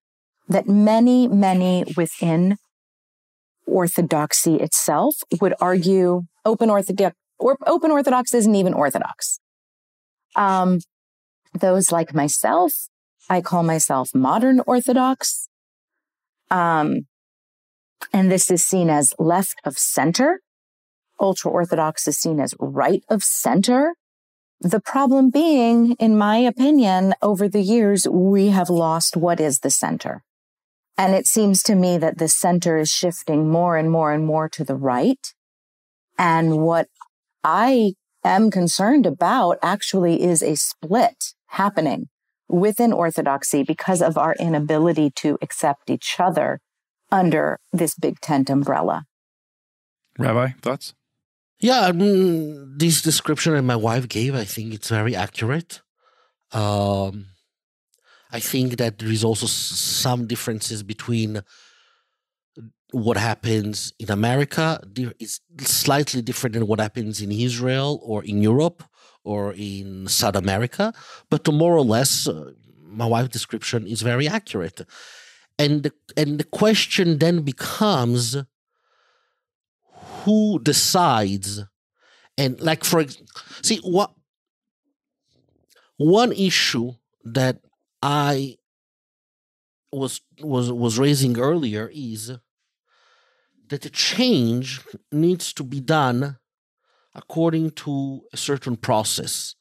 that 0.50 0.68
many, 0.68 1.28
many 1.28 1.86
within 1.96 2.58
orthodoxy 3.66 4.56
itself 4.56 5.16
would 5.42 5.54
argue 5.60 6.24
open 6.46 6.70
orthodox 6.70 7.16
or 7.40 7.58
open 7.66 7.92
orthodox 7.92 8.34
isn't 8.34 8.56
even 8.56 8.74
orthodox. 8.74 9.40
Um, 10.36 10.80
those 11.54 11.92
like 11.92 12.14
myself, 12.14 12.88
I 13.30 13.42
call 13.42 13.64
myself 13.64 14.10
modern 14.14 14.62
orthodox. 14.66 15.48
Um, 16.50 17.08
and 18.12 18.32
this 18.32 18.52
is 18.52 18.64
seen 18.64 18.90
as 18.90 19.14
left 19.18 19.56
of 19.64 19.78
center. 19.78 20.42
Ultra 21.20 21.52
Orthodox 21.52 22.08
is 22.08 22.18
seen 22.18 22.40
as 22.40 22.54
right 22.60 23.04
of 23.10 23.24
center. 23.24 23.96
The 24.60 24.80
problem 24.80 25.30
being, 25.30 25.94
in 26.00 26.18
my 26.18 26.38
opinion, 26.38 27.14
over 27.22 27.48
the 27.48 27.62
years, 27.62 28.08
we 28.08 28.48
have 28.50 28.70
lost 28.70 29.16
what 29.16 29.40
is 29.40 29.60
the 29.60 29.70
center. 29.70 30.24
And 30.98 31.16
it 31.16 31.26
seems 31.26 31.64
to 31.64 31.76
me 31.76 31.98
that 31.98 32.18
the 32.18 32.28
center 32.28 32.78
is 32.78 32.92
shifting 32.92 33.50
more 33.50 33.78
and 33.78 33.90
more 33.90 34.12
and 34.12 34.26
more 34.26 34.48
to 34.50 34.64
the 34.64 34.76
right. 34.76 35.34
And 36.18 36.60
what 36.60 36.88
I 37.44 37.94
am 38.24 38.52
concerned 38.52 39.06
about 39.06 39.58
actually 39.62 40.22
is 40.22 40.44
a 40.44 40.56
split 40.56 41.34
happening 41.48 42.10
within 42.48 42.94
Orthodoxy 42.94 43.64
because 43.64 44.02
of 44.02 44.18
our 44.18 44.36
inability 44.40 45.10
to 45.16 45.38
accept 45.42 45.90
each 45.90 46.20
other 46.20 46.60
under 47.12 47.60
this 47.72 47.96
big 47.96 48.20
tent 48.20 48.50
umbrella. 48.50 49.06
Rabbi, 50.20 50.50
thoughts? 50.62 50.94
Yeah, 51.60 51.82
I 51.82 51.92
mean, 51.92 52.78
this 52.78 53.02
description 53.02 53.54
that 53.54 53.62
my 53.64 53.76
wife 53.76 54.08
gave, 54.08 54.36
I 54.36 54.44
think 54.44 54.74
it's 54.74 54.90
very 54.90 55.16
accurate. 55.16 55.82
Um, 56.52 57.28
I 58.34 58.40
think 58.40 58.78
that 58.78 58.98
there 58.98 59.12
is 59.12 59.24
also 59.24 59.46
some 59.46 60.26
differences 60.26 60.82
between 60.82 61.42
what 62.92 63.16
happens 63.18 63.94
in 64.00 64.10
America 64.10 64.80
is 65.20 65.40
slightly 65.60 66.22
different 66.22 66.54
than 66.54 66.66
what 66.66 66.80
happens 66.80 67.22
in 67.22 67.32
Israel 67.32 68.00
or 68.04 68.24
in 68.24 68.42
Europe 68.42 68.84
or 69.24 69.54
in 69.54 70.08
South 70.08 70.36
America, 70.36 70.94
but 71.30 71.48
more 71.52 71.76
or 71.78 71.86
less, 71.86 72.28
uh, 72.28 72.52
my 72.82 73.06
wife's 73.06 73.30
description 73.30 73.86
is 73.88 74.02
very 74.02 74.28
accurate. 74.28 74.82
And 75.60 75.84
the, 75.84 75.94
and 76.18 76.40
the 76.40 76.44
question 76.44 77.20
then 77.20 77.42
becomes 77.42 78.36
who 80.24 80.60
decides? 80.60 81.64
And 82.38 82.60
like 82.60 82.84
for 82.84 83.06
see 83.62 83.80
what 83.84 84.12
one 85.98 86.32
issue 86.32 86.94
that 87.24 87.60
i 88.04 88.56
was 89.92 90.22
was 90.42 90.72
was 90.72 91.00
raising 91.00 91.40
earlier 91.40 91.90
is 91.94 92.32
that 93.70 93.82
the 93.82 93.90
change 93.90 94.82
needs 95.12 95.54
to 95.54 95.64
be 95.64 95.80
done 95.80 96.38
according 97.16 97.72
to 97.72 98.22
a 98.34 98.38
certain 98.38 98.76
process 98.76 99.56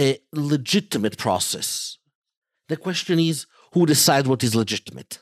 a 0.00 0.18
legitimate 0.32 1.16
process 1.16 1.98
the 2.68 2.76
question 2.76 3.18
is 3.18 3.46
who 3.72 3.86
decides 3.86 4.28
what 4.28 4.42
is 4.42 4.54
legitimate. 4.54 5.18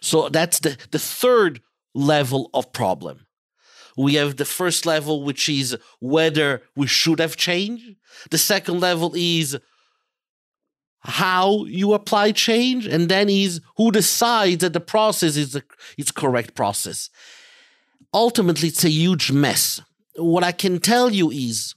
So 0.00 0.28
that's 0.28 0.58
the, 0.60 0.76
the 0.90 0.98
third 0.98 1.62
level 1.94 2.50
of 2.54 2.72
problem. 2.72 3.26
we 3.96 4.14
have 4.14 4.36
the 4.36 4.44
first 4.44 4.86
level, 4.86 5.24
which 5.24 5.48
is 5.48 5.76
whether 6.00 6.62
we 6.74 6.86
should 6.86 7.20
have 7.20 7.36
changed. 7.36 7.96
The 8.30 8.38
second 8.38 8.80
level 8.80 9.12
is 9.16 9.58
how 11.14 11.64
you 11.66 11.92
apply 11.92 12.32
change, 12.32 12.88
and 12.88 13.08
then 13.08 13.28
is 13.28 13.60
who 13.76 13.92
decides 13.92 14.62
that 14.62 14.72
the 14.72 14.80
process 14.80 15.36
is 15.36 15.52
the 15.52 15.62
is 15.96 16.10
correct 16.10 16.56
process. 16.56 17.08
Ultimately, 18.12 18.68
it's 18.68 18.84
a 18.84 18.90
huge 18.90 19.30
mess. 19.30 19.80
What 20.16 20.42
I 20.42 20.50
can 20.50 20.80
tell 20.80 21.12
you 21.12 21.30
is 21.30 21.76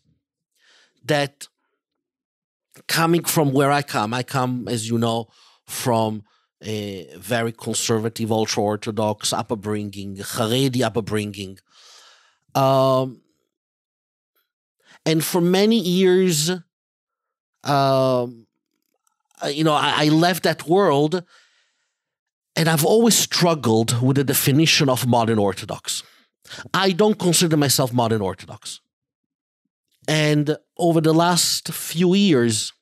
that 1.05 1.47
coming 2.87 3.23
from 3.25 3.53
where 3.53 3.71
I 3.71 3.83
come, 3.83 4.11
I 4.11 4.23
come, 4.23 4.67
as 4.67 4.89
you 4.89 4.97
know, 4.97 5.27
from 5.67 6.23
a 6.63 7.07
very 7.15 7.51
conservative, 7.51 8.31
ultra 8.31 8.63
orthodox 8.63 9.33
upbringing, 9.33 10.15
Haredi 10.17 10.81
upbringing. 10.81 11.59
Um, 12.55 13.21
and 15.05 15.23
for 15.23 15.41
many 15.41 15.79
years, 15.79 16.49
um, 17.63 18.46
Uh, 19.43 19.47
you 19.47 19.63
know, 19.63 19.73
I, 19.73 20.05
I 20.05 20.07
left 20.09 20.43
that 20.43 20.67
world 20.67 21.23
and 22.55 22.67
I've 22.67 22.85
always 22.85 23.15
struggled 23.15 24.01
with 24.01 24.17
the 24.17 24.23
definition 24.23 24.89
of 24.89 25.05
modern 25.05 25.37
Orthodox. 25.37 26.03
I 26.73 26.91
don't 26.91 27.19
consider 27.19 27.55
myself 27.55 27.93
modern 27.93 28.21
Orthodox. 28.21 28.81
And 30.07 30.57
over 30.77 31.01
the 31.01 31.13
last 31.13 31.71
few 31.71 32.15
years, 32.15 32.73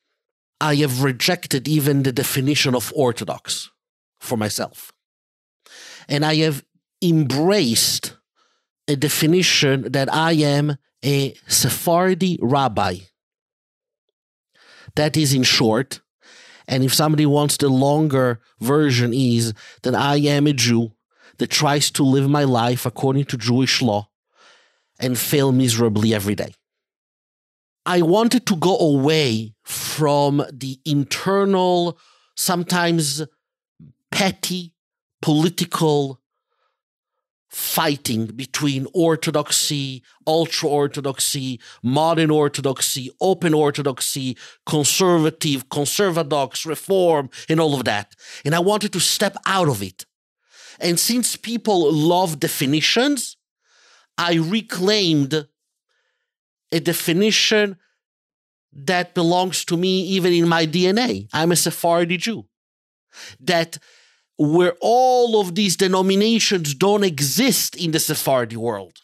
I 0.62 0.76
have 0.76 1.04
rejected 1.04 1.68
even 1.68 2.04
the 2.04 2.14
definition 2.14 2.76
of 2.76 2.94
Orthodox 2.96 3.70
for 4.20 4.38
myself. 4.38 4.94
And 6.08 6.24
I 6.24 6.36
have 6.36 6.64
embraced 7.02 8.16
a 8.88 8.96
definition 8.96 9.92
that 9.92 10.14
I 10.14 10.34
am 10.34 10.78
a 11.04 11.34
Sephardi 11.48 12.40
rabbi. 12.42 12.98
That 14.96 15.18
is, 15.18 15.34
in 15.34 15.44
short, 15.44 16.02
and 16.68 16.84
if 16.84 16.94
somebody 16.94 17.26
wants 17.26 17.58
the 17.58 17.70
longer 17.70 18.40
version, 18.60 19.14
is 19.14 19.54
that 19.84 19.96
I 19.96 20.18
am 20.18 20.48
a 20.48 20.54
Jew 20.54 20.92
that 21.38 21.50
tries 21.50 21.92
to 21.92 22.04
live 22.04 22.30
my 22.30 22.44
life 22.44 22.86
according 22.86 23.26
to 23.26 23.38
Jewish 23.38 23.82
law 23.82 24.10
and 25.00 25.18
fail 25.18 25.52
miserably 25.52 26.14
every 26.14 26.36
day. 26.36 26.54
I 27.86 28.02
wanted 28.02 28.48
to 28.48 28.56
go 28.56 28.78
away 28.78 29.54
from 29.64 30.44
the 30.52 30.80
internal, 30.86 32.00
sometimes 32.36 33.22
petty 34.12 34.74
political 35.22 36.22
fighting 37.56 38.26
between 38.26 38.86
orthodoxy, 38.94 40.04
ultra 40.28 40.68
orthodoxy, 40.68 41.58
modern 41.82 42.30
orthodoxy, 42.30 43.10
open 43.22 43.54
orthodoxy, 43.54 44.38
conservative, 44.66 45.70
conservadox, 45.70 46.66
reform, 46.66 47.30
and 47.48 47.62
all 47.62 47.74
of 47.74 47.86
that. 47.86 48.14
And 48.44 48.54
I 48.54 48.60
wanted 48.60 48.92
to 48.92 49.00
step 49.00 49.38
out 49.46 49.70
of 49.70 49.82
it. 49.82 50.06
And 50.82 51.00
since 51.00 51.38
people 51.38 51.94
love 51.94 52.42
definitions, 52.42 53.38
I 54.18 54.34
reclaimed 54.34 55.48
a 56.74 56.80
definition 56.82 57.78
that 58.74 59.14
belongs 59.14 59.64
to 59.64 59.78
me 59.78 60.02
even 60.02 60.34
in 60.34 60.50
my 60.50 60.66
DNA. 60.66 61.30
I'm 61.32 61.54
a 61.54 61.56
Sephardi 61.56 62.18
Jew. 62.18 62.48
That 63.40 63.78
where 64.38 64.74
all 64.82 65.40
of 65.40 65.56
these 65.56 65.78
denominations 65.78 66.74
don't 66.74 67.04
exist 67.04 67.76
in 67.76 67.92
the 67.92 68.00
Sephardi 68.00 68.58
world. 68.58 69.00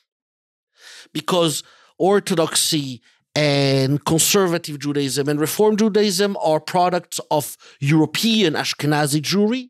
Because 1.13 1.63
Orthodoxy 1.98 3.02
and 3.36 4.04
conservative 4.04 4.80
Judaism 4.80 5.30
and 5.30 5.39
Reform 5.39 5.78
Judaism 5.78 6.36
are 6.41 6.60
products 6.60 7.20
of 7.30 7.58
European 7.80 8.56
Ashkenazi 8.56 9.22
Jewry. 9.22 9.70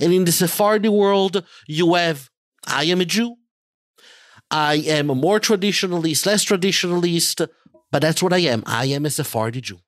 And 0.00 0.12
in 0.12 0.24
the 0.24 0.32
Sephardi 0.32 0.88
world, 0.88 1.44
you 1.66 1.94
have 1.94 2.30
I 2.66 2.84
am 2.84 3.00
a 3.00 3.04
Jew, 3.04 3.36
I 4.50 4.74
am 4.74 5.10
a 5.10 5.14
more 5.14 5.40
traditionalist, 5.40 6.26
less 6.26 6.44
traditionalist, 6.44 7.48
but 7.90 8.02
that's 8.02 8.22
what 8.22 8.32
I 8.32 8.38
am. 8.38 8.62
I 8.66 8.86
am 8.86 9.06
a 9.06 9.10
Sephardi 9.10 9.60
Jew. 9.60 9.78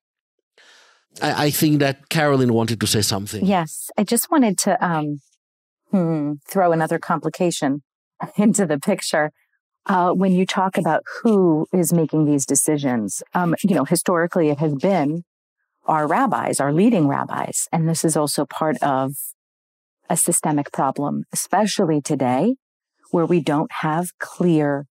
I, 1.20 1.46
I 1.46 1.50
think 1.50 1.80
that 1.80 2.08
Carolyn 2.08 2.52
wanted 2.52 2.80
to 2.80 2.86
say 2.86 3.02
something. 3.02 3.44
Yes, 3.44 3.90
I 3.96 4.04
just 4.04 4.30
wanted 4.30 4.58
to 4.58 4.84
um, 4.84 5.20
hmm, 5.90 6.34
throw 6.46 6.72
another 6.72 6.98
complication 6.98 7.82
into 8.36 8.66
the 8.66 8.78
picture. 8.78 9.30
Uh, 9.86 10.12
when 10.12 10.32
you 10.32 10.46
talk 10.46 10.78
about 10.78 11.02
who 11.22 11.66
is 11.72 11.92
making 11.92 12.24
these 12.24 12.46
decisions, 12.46 13.22
um, 13.34 13.54
you 13.62 13.74
know, 13.74 13.84
historically 13.84 14.48
it 14.48 14.58
has 14.58 14.74
been 14.74 15.24
our 15.84 16.06
rabbis, 16.06 16.58
our 16.58 16.72
leading 16.72 17.06
rabbis, 17.06 17.68
and 17.70 17.86
this 17.86 18.04
is 18.04 18.16
also 18.16 18.46
part 18.46 18.78
of 18.82 19.12
a 20.08 20.16
systemic 20.16 20.72
problem, 20.72 21.24
especially 21.32 22.00
today 22.00 22.56
where 23.10 23.26
we 23.26 23.40
don't 23.40 23.70
have 23.80 24.08
clear 24.18 24.86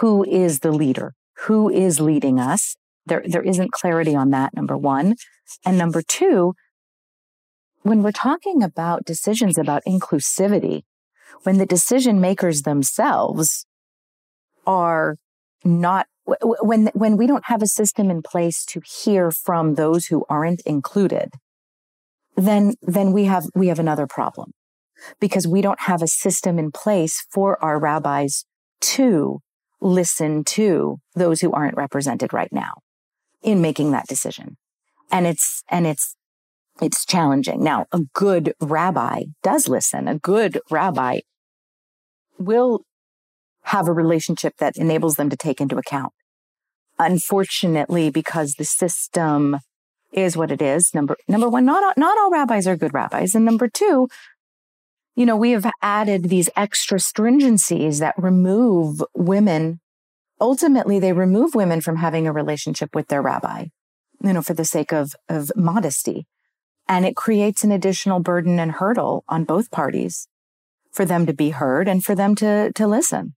who 0.00 0.24
is 0.24 0.60
the 0.60 0.72
leader, 0.72 1.14
who 1.40 1.68
is 1.68 2.00
leading 2.00 2.38
us. 2.38 2.76
There, 3.06 3.22
there 3.26 3.42
isn't 3.42 3.72
clarity 3.72 4.14
on 4.14 4.30
that, 4.30 4.54
number 4.54 4.76
one. 4.76 5.16
And 5.64 5.76
number 5.76 6.02
two, 6.02 6.54
when 7.82 8.02
we're 8.02 8.12
talking 8.12 8.62
about 8.62 9.04
decisions 9.04 9.58
about 9.58 9.82
inclusivity, 9.86 10.82
when 11.42 11.58
the 11.58 11.66
decision 11.66 12.20
makers 12.20 12.62
themselves 12.62 13.66
are 14.66 15.16
not 15.64 16.06
when 16.24 16.86
when 16.94 17.16
we 17.16 17.26
don't 17.26 17.44
have 17.46 17.62
a 17.62 17.66
system 17.66 18.10
in 18.10 18.22
place 18.22 18.64
to 18.64 18.80
hear 18.84 19.30
from 19.30 19.74
those 19.74 20.06
who 20.06 20.24
aren't 20.28 20.62
included 20.62 21.30
then 22.36 22.74
then 22.82 23.12
we 23.12 23.24
have 23.24 23.44
we 23.54 23.68
have 23.68 23.78
another 23.78 24.06
problem 24.06 24.52
because 25.20 25.46
we 25.46 25.60
don't 25.60 25.80
have 25.80 26.02
a 26.02 26.06
system 26.06 26.58
in 26.58 26.72
place 26.72 27.26
for 27.30 27.62
our 27.62 27.78
rabbis 27.78 28.44
to 28.80 29.40
listen 29.80 30.44
to 30.44 30.98
those 31.14 31.40
who 31.40 31.52
aren't 31.52 31.76
represented 31.76 32.32
right 32.32 32.52
now 32.52 32.74
in 33.44 33.60
making 33.60 33.92
that 33.92 34.08
decision. 34.08 34.56
And 35.12 35.26
it's, 35.26 35.62
and 35.70 35.86
it's, 35.86 36.16
it's 36.82 37.04
challenging. 37.04 37.62
Now, 37.62 37.86
a 37.92 38.00
good 38.14 38.54
rabbi 38.60 39.24
does 39.42 39.68
listen. 39.68 40.08
A 40.08 40.18
good 40.18 40.60
rabbi 40.70 41.20
will 42.38 42.80
have 43.62 43.86
a 43.86 43.92
relationship 43.92 44.54
that 44.58 44.76
enables 44.76 45.14
them 45.14 45.30
to 45.30 45.36
take 45.36 45.60
into 45.60 45.76
account. 45.76 46.12
Unfortunately, 46.98 48.10
because 48.10 48.54
the 48.54 48.64
system 48.64 49.58
is 50.12 50.36
what 50.36 50.50
it 50.50 50.62
is. 50.62 50.94
Number, 50.94 51.16
number 51.28 51.48
one, 51.48 51.64
not, 51.64 51.96
not 51.98 52.18
all 52.18 52.30
rabbis 52.30 52.66
are 52.66 52.76
good 52.76 52.94
rabbis. 52.94 53.34
And 53.34 53.44
number 53.44 53.68
two, 53.68 54.08
you 55.16 55.26
know, 55.26 55.36
we 55.36 55.52
have 55.52 55.70
added 55.82 56.28
these 56.28 56.50
extra 56.56 56.98
stringencies 56.98 58.00
that 58.00 58.14
remove 58.16 59.02
women. 59.14 59.80
Ultimately, 60.44 60.98
they 60.98 61.14
remove 61.14 61.54
women 61.54 61.80
from 61.80 61.96
having 61.96 62.26
a 62.26 62.32
relationship 62.32 62.94
with 62.94 63.08
their 63.08 63.22
rabbi, 63.22 63.68
you 64.22 64.34
know, 64.34 64.42
for 64.42 64.52
the 64.52 64.66
sake 64.66 64.92
of, 64.92 65.14
of 65.26 65.50
modesty. 65.56 66.26
And 66.86 67.06
it 67.06 67.16
creates 67.16 67.64
an 67.64 67.72
additional 67.72 68.20
burden 68.20 68.60
and 68.60 68.72
hurdle 68.72 69.24
on 69.26 69.44
both 69.44 69.70
parties 69.70 70.28
for 70.92 71.06
them 71.06 71.24
to 71.24 71.32
be 71.32 71.48
heard 71.48 71.88
and 71.88 72.04
for 72.04 72.14
them 72.14 72.34
to, 72.34 72.70
to 72.74 72.86
listen. 72.86 73.34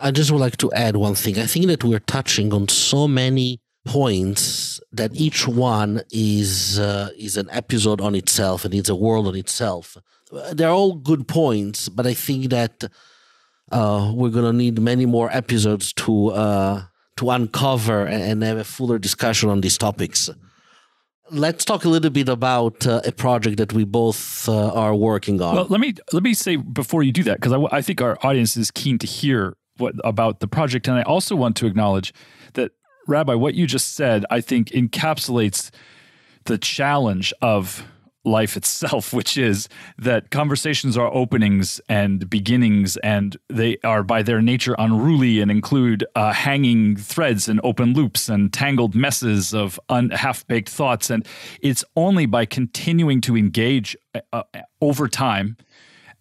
I 0.00 0.10
just 0.12 0.30
would 0.30 0.40
like 0.40 0.56
to 0.56 0.72
add 0.72 0.96
one 0.96 1.14
thing. 1.14 1.38
I 1.38 1.44
think 1.44 1.66
that 1.66 1.84
we're 1.84 1.98
touching 1.98 2.54
on 2.54 2.68
so 2.68 3.06
many 3.06 3.60
points 3.84 4.80
that 4.92 5.14
each 5.14 5.46
one 5.46 6.00
is 6.10 6.78
uh, 6.78 7.10
is 7.18 7.36
an 7.36 7.48
episode 7.52 8.00
on 8.00 8.14
itself 8.14 8.64
and 8.64 8.74
it's 8.74 8.88
a 8.88 8.96
world 8.96 9.28
on 9.28 9.36
itself 9.36 9.96
they're 10.52 10.70
all 10.70 10.94
good 10.94 11.28
points, 11.28 11.88
but 11.88 12.06
I 12.06 12.14
think 12.14 12.50
that 12.50 12.84
uh, 13.72 14.12
we're 14.14 14.30
gonna 14.30 14.52
need 14.52 14.78
many 14.80 15.06
more 15.06 15.30
episodes 15.32 15.92
to 15.94 16.28
uh, 16.28 16.82
to 17.16 17.30
uncover 17.30 18.06
and 18.06 18.42
have 18.42 18.58
a 18.58 18.64
fuller 18.64 18.98
discussion 18.98 19.48
on 19.48 19.60
these 19.60 19.78
topics. 19.78 20.30
Let's 21.30 21.64
talk 21.64 21.84
a 21.84 21.88
little 21.88 22.10
bit 22.10 22.28
about 22.28 22.86
uh, 22.86 23.00
a 23.04 23.10
project 23.10 23.56
that 23.56 23.72
we 23.72 23.84
both 23.84 24.48
uh, 24.48 24.72
are 24.72 24.94
working 24.94 25.40
on. 25.42 25.56
Well, 25.56 25.66
let 25.68 25.80
me 25.80 25.94
let 26.12 26.22
me 26.22 26.34
say 26.34 26.56
before 26.56 27.02
you 27.02 27.10
do 27.10 27.24
that 27.24 27.40
because 27.40 27.52
I, 27.52 27.76
I 27.76 27.82
think 27.82 28.00
our 28.00 28.16
audience 28.22 28.56
is 28.56 28.70
keen 28.70 28.98
to 28.98 29.06
hear 29.06 29.56
what 29.78 29.94
about 30.04 30.40
the 30.40 30.46
project, 30.46 30.86
and 30.88 30.96
I 30.96 31.02
also 31.02 31.34
want 31.34 31.56
to 31.56 31.66
acknowledge 31.66 32.14
that 32.54 32.72
Rabbi, 33.08 33.34
what 33.34 33.54
you 33.54 33.66
just 33.66 33.94
said, 33.94 34.24
I 34.30 34.40
think 34.40 34.68
encapsulates 34.68 35.70
the 36.44 36.58
challenge 36.58 37.32
of 37.42 37.84
life 38.26 38.56
itself, 38.56 39.12
which 39.12 39.38
is 39.38 39.68
that 39.96 40.30
conversations 40.30 40.96
are 40.96 41.12
openings 41.14 41.80
and 41.88 42.28
beginnings, 42.28 42.96
and 42.98 43.36
they 43.48 43.78
are 43.84 44.02
by 44.02 44.22
their 44.22 44.42
nature 44.42 44.74
unruly 44.78 45.40
and 45.40 45.50
include 45.50 46.04
uh, 46.14 46.32
hanging 46.32 46.96
threads 46.96 47.48
and 47.48 47.60
open 47.64 47.94
loops 47.94 48.28
and 48.28 48.52
tangled 48.52 48.94
messes 48.94 49.54
of 49.54 49.80
un- 49.88 50.10
half 50.10 50.46
baked 50.46 50.68
thoughts. 50.68 51.08
And 51.08 51.26
it's 51.62 51.84
only 51.94 52.26
by 52.26 52.44
continuing 52.44 53.20
to 53.22 53.36
engage 53.36 53.96
uh, 54.14 54.20
uh, 54.32 54.42
over 54.80 55.08
time 55.08 55.56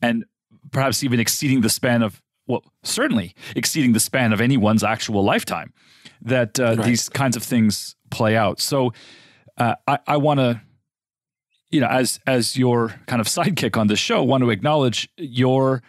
and 0.02 0.24
perhaps 0.72 1.04
even 1.04 1.20
exceeding 1.20 1.62
the 1.62 1.70
span 1.70 2.02
of 2.02 2.22
well, 2.48 2.64
certainly 2.84 3.34
exceeding 3.56 3.94
the 3.94 4.00
span 4.00 4.32
of 4.32 4.40
anyone's 4.40 4.84
actual 4.84 5.24
lifetime, 5.24 5.74
that 6.22 6.60
uh, 6.60 6.76
right. 6.76 6.86
these 6.86 7.10
kinds 7.10 7.36
of 7.36 7.44
things 7.44 7.96
play 8.12 8.38
out. 8.38 8.62
So 8.62 8.94
uh, 9.58 9.76
I, 9.88 10.00
I 10.06 10.18
want 10.18 10.40
to, 10.40 10.62
you 11.76 11.82
know, 11.82 11.88
as 11.88 12.20
as 12.26 12.58
your 12.58 12.96
kind 13.06 13.20
of 13.20 13.28
sidekick 13.28 13.78
on 13.78 13.88
the 13.88 13.98
show, 13.98 14.24
want 14.24 14.44
to 14.44 14.50
acknowledge 14.50 15.10
your 15.18 15.84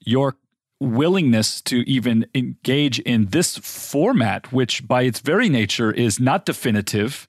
your 0.00 0.36
willingness 0.80 1.60
to 1.62 1.88
even 1.88 2.26
engage 2.34 2.98
in 3.00 3.26
this 3.26 3.58
format, 3.58 4.52
which 4.52 4.86
by 4.86 5.02
its 5.02 5.20
very 5.20 5.48
nature 5.48 5.92
is 5.92 6.18
not 6.18 6.44
definitive 6.44 7.28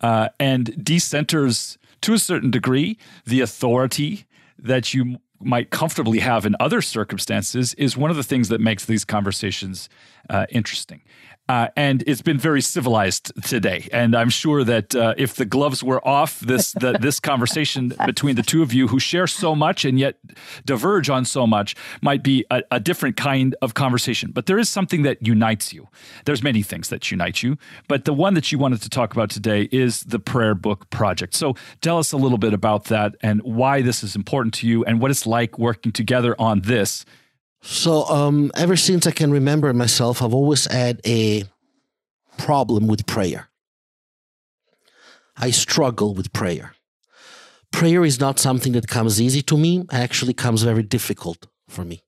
uh, 0.00 0.28
and 0.40 0.66
decenters 0.82 1.76
to 2.00 2.14
a 2.14 2.18
certain 2.18 2.50
degree 2.50 2.98
the 3.26 3.40
authority 3.40 4.24
that 4.58 4.94
you 4.94 5.18
might 5.44 5.70
comfortably 5.70 6.20
have 6.20 6.46
in 6.46 6.56
other 6.60 6.82
circumstances, 6.82 7.74
is 7.74 7.96
one 7.96 8.10
of 8.10 8.16
the 8.16 8.22
things 8.22 8.48
that 8.48 8.60
makes 8.60 8.84
these 8.84 9.04
conversations 9.04 9.88
uh, 10.30 10.46
interesting. 10.50 11.02
Uh, 11.48 11.68
and 11.76 12.04
it's 12.06 12.22
been 12.22 12.38
very 12.38 12.62
civilized 12.62 13.32
today. 13.44 13.88
And 13.92 14.14
I'm 14.14 14.30
sure 14.30 14.62
that 14.62 14.94
uh, 14.94 15.14
if 15.18 15.34
the 15.34 15.44
gloves 15.44 15.82
were 15.82 16.06
off, 16.06 16.38
this 16.40 16.72
the, 16.72 16.92
this 17.00 17.18
conversation 17.18 17.92
between 18.06 18.36
the 18.36 18.42
two 18.42 18.62
of 18.62 18.72
you, 18.72 18.88
who 18.88 19.00
share 19.00 19.26
so 19.26 19.54
much 19.54 19.84
and 19.84 19.98
yet 19.98 20.16
diverge 20.64 21.10
on 21.10 21.24
so 21.24 21.46
much, 21.46 21.74
might 22.00 22.22
be 22.22 22.46
a, 22.50 22.62
a, 22.70 22.80
different 22.80 23.16
kind 23.16 23.56
of 23.60 23.74
conversation. 23.74 24.30
But 24.30 24.46
there 24.46 24.58
is 24.58 24.68
something 24.68 25.02
that 25.02 25.26
unites 25.26 25.72
you. 25.72 25.88
There's 26.24 26.42
many 26.42 26.62
things 26.62 26.88
that 26.90 27.10
unite 27.10 27.42
you, 27.42 27.58
but 27.88 28.04
the 28.04 28.14
one 28.14 28.34
that 28.34 28.52
you 28.52 28.58
wanted 28.58 28.80
to 28.82 28.88
talk 28.88 29.12
about 29.12 29.28
today 29.28 29.68
is 29.72 30.04
the 30.04 30.20
Prayer 30.20 30.54
Book 30.54 30.88
Project. 30.90 31.34
So 31.34 31.54
tell 31.80 31.98
us 31.98 32.12
a 32.12 32.16
little 32.16 32.38
bit 32.38 32.54
about 32.54 32.84
that 32.84 33.16
and 33.20 33.42
why 33.42 33.82
this 33.82 34.02
is 34.02 34.14
important 34.14 34.54
to 34.54 34.66
you 34.66 34.84
and 34.84 35.00
what 35.00 35.10
it's 35.10 35.26
like 35.38 35.58
working 35.58 35.92
together 35.92 36.32
on 36.38 36.56
this 36.72 37.04
so, 37.62 38.04
um, 38.08 38.50
ever 38.56 38.76
since 38.76 39.06
I 39.06 39.12
can 39.12 39.30
remember 39.30 39.72
myself, 39.72 40.20
I've 40.20 40.34
always 40.34 40.66
had 40.66 41.00
a 41.06 41.44
problem 42.36 42.88
with 42.88 43.06
prayer. 43.06 43.48
I 45.36 45.50
struggle 45.50 46.12
with 46.12 46.32
prayer. 46.32 46.74
Prayer 47.70 48.04
is 48.04 48.18
not 48.18 48.40
something 48.40 48.72
that 48.72 48.88
comes 48.88 49.20
easy 49.20 49.42
to 49.42 49.56
me, 49.56 49.84
actually 49.92 50.34
comes 50.34 50.62
very 50.62 50.82
difficult 50.82 51.46
for 51.68 51.84
me. 51.84 52.02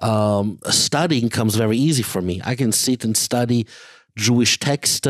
Um, 0.00 0.58
studying 0.68 1.30
comes 1.30 1.54
very 1.54 1.78
easy 1.78 2.02
for 2.02 2.20
me. 2.20 2.42
I 2.44 2.56
can 2.56 2.72
sit 2.72 3.04
and 3.04 3.16
study 3.16 3.66
Jewish 4.16 4.58
text 4.58 5.06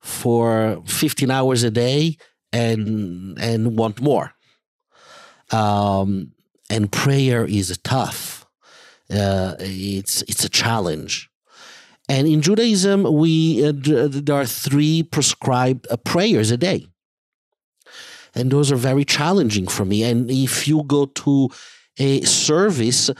for 0.00 0.82
15 0.86 1.30
hours 1.30 1.64
a 1.64 1.70
day 1.70 2.16
and 2.52 3.38
and 3.38 3.76
want 3.76 4.00
more. 4.00 4.34
Um, 5.52 6.32
and 6.68 6.90
prayer 6.90 7.44
is 7.44 7.76
tough. 7.82 8.46
Uh, 9.10 9.56
it's 9.58 10.22
it's 10.22 10.44
a 10.44 10.48
challenge. 10.48 11.28
And 12.08 12.26
in 12.26 12.42
Judaism, 12.42 13.02
we 13.02 13.66
uh, 13.66 13.72
there 13.74 14.36
are 14.36 14.46
three 14.46 15.02
prescribed 15.02 15.86
uh, 15.90 15.96
prayers 15.96 16.50
a 16.50 16.56
day, 16.56 16.86
and 18.34 18.50
those 18.50 18.72
are 18.72 18.76
very 18.76 19.04
challenging 19.04 19.66
for 19.66 19.84
me. 19.84 20.04
And 20.04 20.30
if 20.30 20.66
you 20.68 20.84
go 20.84 21.06
to 21.06 21.50
a 21.98 22.22
service, 22.22 23.10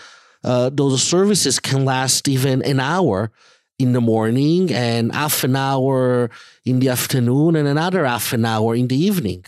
uh, 0.44 0.70
those 0.72 1.02
services 1.02 1.58
can 1.58 1.84
last 1.84 2.28
even 2.28 2.62
an 2.62 2.80
hour 2.80 3.30
in 3.78 3.92
the 3.92 4.00
morning, 4.00 4.72
and 4.72 5.12
half 5.14 5.42
an 5.44 5.56
hour 5.56 6.30
in 6.64 6.80
the 6.80 6.88
afternoon, 6.88 7.56
and 7.56 7.66
another 7.66 8.04
half 8.04 8.32
an 8.32 8.44
hour 8.44 8.74
in 8.76 8.88
the 8.88 8.96
evening. 8.96 9.44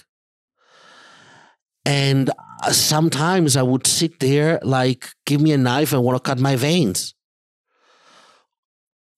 And 1.85 2.31
sometimes 2.71 3.57
I 3.57 3.63
would 3.63 3.87
sit 3.87 4.21
there 4.21 4.61
like, 4.63 5.09
give 5.27 5.41
me 5.41 5.53
a 5.53 5.59
knife, 5.59 5.93
I 5.93 5.99
want 5.99 6.23
to 6.23 6.29
cut 6.29 6.39
my 6.39 6.57
veins. 6.57 7.15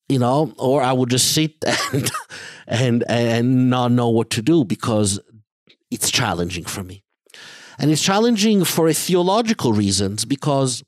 You 0.09 0.19
know, 0.19 0.53
or 0.59 0.83
I 0.83 0.93
would 0.93 1.09
just 1.11 1.33
sit 1.33 1.65
and 1.93 2.11
and 2.67 3.05
and 3.09 3.71
not 3.71 3.91
know 3.91 4.11
what 4.11 4.31
to 4.31 4.43
do 4.43 4.65
because 4.65 5.19
it's 5.91 6.11
challenging 6.11 6.65
for 6.65 6.83
me. 6.83 7.03
And 7.79 7.91
it's 7.91 8.03
challenging 8.03 8.65
for 8.65 8.93
theological 8.93 9.73
reasons 9.73 10.25
because 10.25 10.85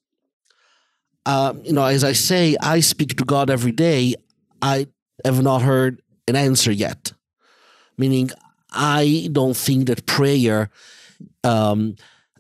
uh, 1.25 1.55
you 1.65 1.73
know, 1.73 1.85
as 1.85 2.05
I 2.05 2.13
say, 2.13 2.57
I 2.61 2.81
speak 2.81 3.17
to 3.17 3.25
God 3.25 3.51
every 3.51 3.73
day. 3.73 4.15
I 4.63 4.87
have 5.25 5.43
not 5.43 5.63
heard 5.63 6.01
an 6.29 6.37
answer 6.37 6.71
yet. 6.71 7.13
Meaning, 7.99 8.31
I 8.71 9.29
don't 9.33 9.57
think 9.57 9.89
that 9.89 10.07
prayer 10.07 10.71
um, 11.43 11.97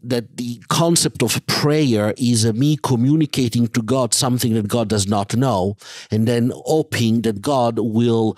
that 0.08 0.36
the 0.36 0.60
concept 0.68 1.22
of 1.22 1.44
prayer 1.46 2.14
is 2.16 2.50
me 2.52 2.76
communicating 2.82 3.66
to 3.68 3.82
God 3.82 4.14
something 4.14 4.54
that 4.54 4.68
God 4.68 4.88
does 4.88 5.06
not 5.06 5.36
know, 5.36 5.76
and 6.10 6.26
then 6.26 6.52
hoping 6.54 7.22
that 7.22 7.40
God 7.40 7.78
will 7.78 8.36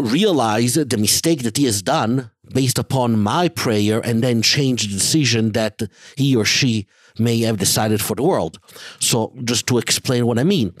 realize 0.00 0.74
the 0.74 0.96
mistake 0.96 1.42
that 1.42 1.56
he 1.56 1.64
has 1.64 1.82
done 1.82 2.30
based 2.54 2.78
upon 2.78 3.18
my 3.18 3.48
prayer 3.48 4.00
and 4.00 4.22
then 4.22 4.42
change 4.42 4.82
the 4.82 4.92
decision 4.92 5.52
that 5.52 5.82
he 6.16 6.36
or 6.36 6.44
she 6.44 6.86
may 7.18 7.40
have 7.40 7.58
decided 7.58 8.00
for 8.00 8.14
the 8.14 8.22
world. 8.22 8.60
So, 9.00 9.32
just 9.44 9.66
to 9.66 9.78
explain 9.78 10.26
what 10.26 10.38
I 10.38 10.44
mean 10.44 10.72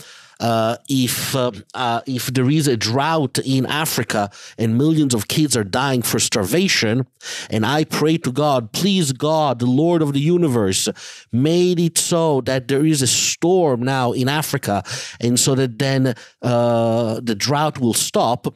if 0.88 1.34
uh, 1.34 1.52
uh, 1.74 2.00
if 2.06 2.26
there 2.26 2.50
is 2.50 2.66
a 2.66 2.76
drought 2.76 3.38
in 3.44 3.66
Africa 3.66 4.30
and 4.56 4.78
millions 4.78 5.14
of 5.14 5.28
kids 5.28 5.56
are 5.56 5.64
dying 5.64 6.02
for 6.02 6.18
starvation, 6.18 7.06
and 7.50 7.66
I 7.66 7.84
pray 7.84 8.18
to 8.18 8.32
God, 8.32 8.72
please 8.72 9.12
God, 9.12 9.58
the 9.58 9.66
Lord 9.66 10.02
of 10.02 10.12
the 10.12 10.20
universe, 10.20 10.88
made 11.32 11.80
it 11.80 11.98
so 11.98 12.40
that 12.42 12.68
there 12.68 12.84
is 12.84 13.02
a 13.02 13.06
storm 13.06 13.82
now 13.82 14.12
in 14.12 14.28
Africa, 14.28 14.82
and 15.20 15.38
so 15.38 15.54
that 15.54 15.78
then 15.78 16.14
uh, 16.42 17.20
the 17.22 17.34
drought 17.34 17.78
will 17.78 17.94
stop. 17.94 18.46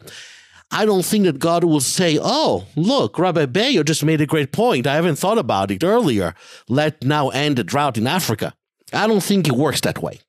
I 0.75 0.87
don't 0.87 1.05
think 1.05 1.25
that 1.25 1.38
God 1.38 1.64
will 1.64 1.81
say, 1.81 2.18
Oh, 2.21 2.64
look, 2.77 3.18
Rabbi 3.18 3.45
Beyo 3.45 3.85
just 3.85 4.03
made 4.03 4.23
a 4.23 4.27
great 4.27 4.53
point. 4.53 4.87
I 4.87 4.95
haven't 4.95 5.16
thought 5.16 5.37
about 5.37 5.71
it 5.71 5.85
earlier. 5.85 6.35
Let 6.66 7.05
now 7.05 7.29
end 7.29 7.57
the 7.57 7.64
drought 7.64 7.99
in 7.99 8.07
Africa. 8.07 8.55
I 8.90 9.07
don't 9.07 9.23
think 9.23 9.47
it 9.47 9.53
works 9.53 9.83
that 9.83 10.03
way. 10.03 10.21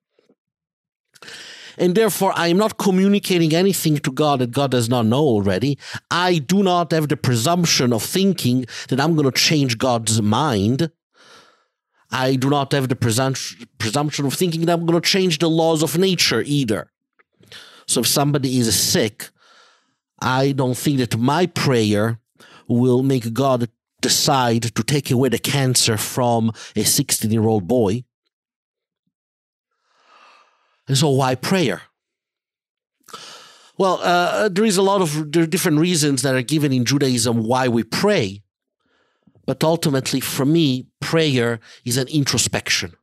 And 1.77 1.95
therefore, 1.95 2.33
I 2.35 2.47
am 2.47 2.57
not 2.57 2.77
communicating 2.77 3.53
anything 3.53 3.97
to 3.99 4.11
God 4.11 4.39
that 4.39 4.51
God 4.51 4.71
does 4.71 4.89
not 4.89 5.05
know 5.05 5.21
already. 5.21 5.79
I 6.11 6.37
do 6.37 6.61
not 6.61 6.91
have 6.91 7.07
the 7.07 7.17
presumption 7.17 7.91
of 7.91 8.03
thinking 8.03 8.65
that 8.89 8.99
I'm 8.99 9.15
going 9.15 9.29
to 9.29 9.39
change 9.39 9.77
God's 9.77 10.21
mind. 10.21 10.91
I 12.11 12.35
do 12.35 12.49
not 12.49 12.71
have 12.73 12.89
the 12.89 12.95
presumption 12.95 14.25
of 14.25 14.33
thinking 14.35 14.65
that 14.65 14.73
I'm 14.73 14.85
going 14.85 15.01
to 15.01 15.09
change 15.09 15.39
the 15.39 15.49
laws 15.49 15.81
of 15.81 15.97
nature 15.97 16.43
either. 16.45 16.91
So 17.87 18.01
if 18.01 18.07
somebody 18.07 18.59
is 18.59 18.79
sick, 18.79 19.29
I 20.21 20.51
don't 20.51 20.77
think 20.77 20.99
that 20.99 21.17
my 21.17 21.47
prayer 21.47 22.19
will 22.67 23.01
make 23.01 23.33
God 23.33 23.67
decide 23.99 24.63
to 24.75 24.83
take 24.83 25.09
away 25.09 25.29
the 25.29 25.39
cancer 25.39 25.97
from 25.97 26.51
a 26.75 26.83
16 26.83 27.31
year 27.31 27.45
old 27.45 27.67
boy. 27.67 28.03
And 30.87 30.97
so, 30.97 31.09
why 31.09 31.35
prayer? 31.35 31.81
Well, 33.77 33.99
uh, 34.03 34.49
there 34.49 34.65
is 34.65 34.77
a 34.77 34.81
lot 34.81 35.01
of 35.01 35.31
different 35.31 35.79
reasons 35.79 36.21
that 36.21 36.35
are 36.35 36.41
given 36.41 36.71
in 36.71 36.85
Judaism 36.85 37.43
why 37.43 37.67
we 37.67 37.83
pray. 37.83 38.43
But 39.45 39.63
ultimately, 39.63 40.19
for 40.19 40.45
me, 40.45 40.87
prayer 41.01 41.59
is 41.83 41.97
an 41.97 42.07
introspection. 42.07 42.93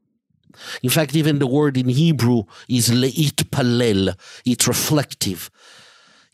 In 0.82 0.90
fact, 0.90 1.14
even 1.14 1.38
the 1.38 1.46
word 1.46 1.76
in 1.76 1.88
Hebrew 1.88 2.44
is 2.68 2.88
lehitpalel. 2.88 4.14
It's 4.44 4.68
reflective. 4.68 5.50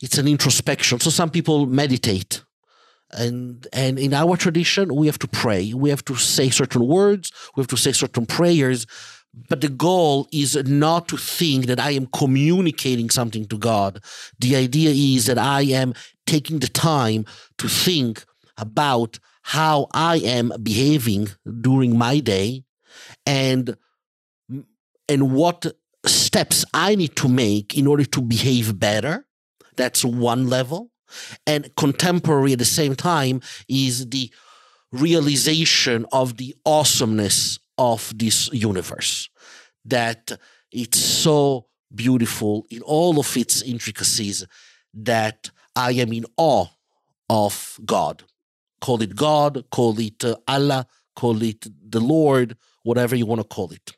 It's 0.01 0.17
an 0.17 0.27
introspection. 0.27 0.99
So 0.99 1.09
some 1.09 1.29
people 1.29 1.65
meditate. 1.65 2.43
And, 3.11 3.65
and 3.71 3.97
in 3.97 4.13
our 4.13 4.35
tradition, 4.35 4.93
we 4.93 5.07
have 5.07 5.19
to 5.19 5.27
pray. 5.27 5.73
We 5.73 5.89
have 5.89 6.03
to 6.05 6.15
say 6.15 6.49
certain 6.49 6.85
words. 6.85 7.31
We 7.55 7.61
have 7.61 7.67
to 7.67 7.77
say 7.77 7.93
certain 7.93 8.25
prayers 8.25 8.85
but 9.49 9.61
the 9.61 9.69
goal 9.69 10.27
is 10.31 10.55
not 10.65 11.07
to 11.09 11.17
think 11.17 11.65
that 11.67 11.79
I 11.79 11.91
am 11.91 12.07
communicating 12.07 13.09
something 13.09 13.45
to 13.47 13.57
God. 13.57 14.03
The 14.39 14.55
idea 14.55 14.89
is 14.89 15.25
that 15.27 15.37
I 15.37 15.61
am 15.61 15.93
taking 16.25 16.59
the 16.59 16.67
time 16.67 17.25
to 17.57 17.67
think 17.67 18.25
about 18.57 19.19
how 19.43 19.87
I 19.93 20.17
am 20.17 20.51
behaving 20.61 21.29
during 21.61 21.97
my 21.97 22.19
day 22.19 22.63
and 23.25 23.77
and 25.09 25.33
what 25.33 25.65
steps 26.05 26.65
I 26.73 26.95
need 26.95 27.15
to 27.17 27.29
make 27.29 27.77
in 27.77 27.87
order 27.87 28.03
to 28.03 28.21
behave 28.21 28.77
better. 28.77 29.25
That's 29.77 30.03
one 30.03 30.49
level. 30.49 30.91
And 31.45 31.73
contemporary 31.77 32.53
at 32.53 32.59
the 32.59 32.65
same 32.65 32.95
time 32.95 33.41
is 33.69 34.09
the 34.09 34.29
realization 34.91 36.05
of 36.11 36.35
the 36.37 36.55
awesomeness 36.65 37.59
of 37.77 38.11
this 38.17 38.51
universe 38.51 39.29
that 39.87 40.31
it's 40.71 40.99
so 40.99 41.67
beautiful 41.93 42.65
in 42.69 42.81
all 42.81 43.19
of 43.19 43.37
its 43.37 43.61
intricacies 43.61 44.45
that 44.93 45.49
I 45.75 45.91
am 45.93 46.11
in 46.13 46.25
awe 46.37 46.67
of 47.29 47.79
God. 47.85 48.23
Call 48.81 49.01
it 49.01 49.15
God, 49.15 49.65
call 49.71 49.99
it 49.99 50.23
uh, 50.23 50.35
Allah, 50.47 50.87
call 51.15 51.41
it 51.41 51.67
the 51.89 51.99
Lord, 51.99 52.57
whatever 52.83 53.15
you 53.15 53.25
want 53.25 53.41
to 53.41 53.47
call 53.47 53.71
it. 53.71 53.93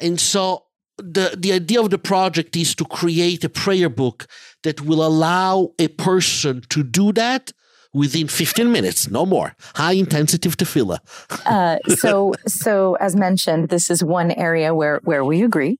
And 0.00 0.20
so 0.20 0.64
the, 0.98 1.36
the 1.38 1.52
idea 1.52 1.80
of 1.80 1.90
the 1.90 1.98
project 1.98 2.56
is 2.56 2.74
to 2.76 2.84
create 2.84 3.44
a 3.44 3.48
prayer 3.48 3.88
book 3.88 4.26
that 4.62 4.80
will 4.82 5.04
allow 5.04 5.72
a 5.78 5.88
person 5.88 6.62
to 6.70 6.82
do 6.82 7.12
that 7.12 7.52
within 7.96 8.28
15 8.28 8.70
minutes, 8.70 9.10
no 9.10 9.24
more. 9.24 9.54
High 9.74 9.92
intensity 9.92 10.48
tefillah. 10.50 10.98
uh, 11.46 11.78
so, 11.96 12.34
so 12.46 12.94
as 12.96 13.16
mentioned, 13.16 13.70
this 13.70 13.90
is 13.90 14.04
one 14.04 14.30
area 14.30 14.74
where 14.74 15.00
where 15.04 15.24
we 15.24 15.42
agree. 15.42 15.78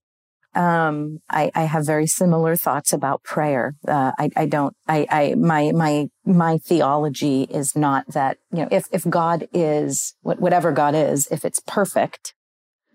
Um, 0.55 1.19
I, 1.29 1.51
I, 1.55 1.65
have 1.65 1.85
very 1.85 2.07
similar 2.07 2.57
thoughts 2.57 2.95
about 2.95 3.23
prayer. 3.23 3.75
Uh, 3.87 4.13
I, 4.19 4.31
I, 4.37 4.47
don't. 4.47 4.75
I, 4.89 5.07
I 5.11 5.35
my 5.35 5.71
my 5.73 6.07
my 6.25 6.57
theology 6.57 7.43
is 7.43 7.77
not 7.77 8.07
that 8.15 8.39
you 8.51 8.63
know 8.63 8.69
if 8.71 8.87
if 8.91 9.07
God 9.09 9.49
is 9.53 10.15
whatever 10.23 10.73
God 10.73 10.95
is, 10.95 11.29
if 11.31 11.45
it's 11.45 11.61
perfect, 11.67 12.33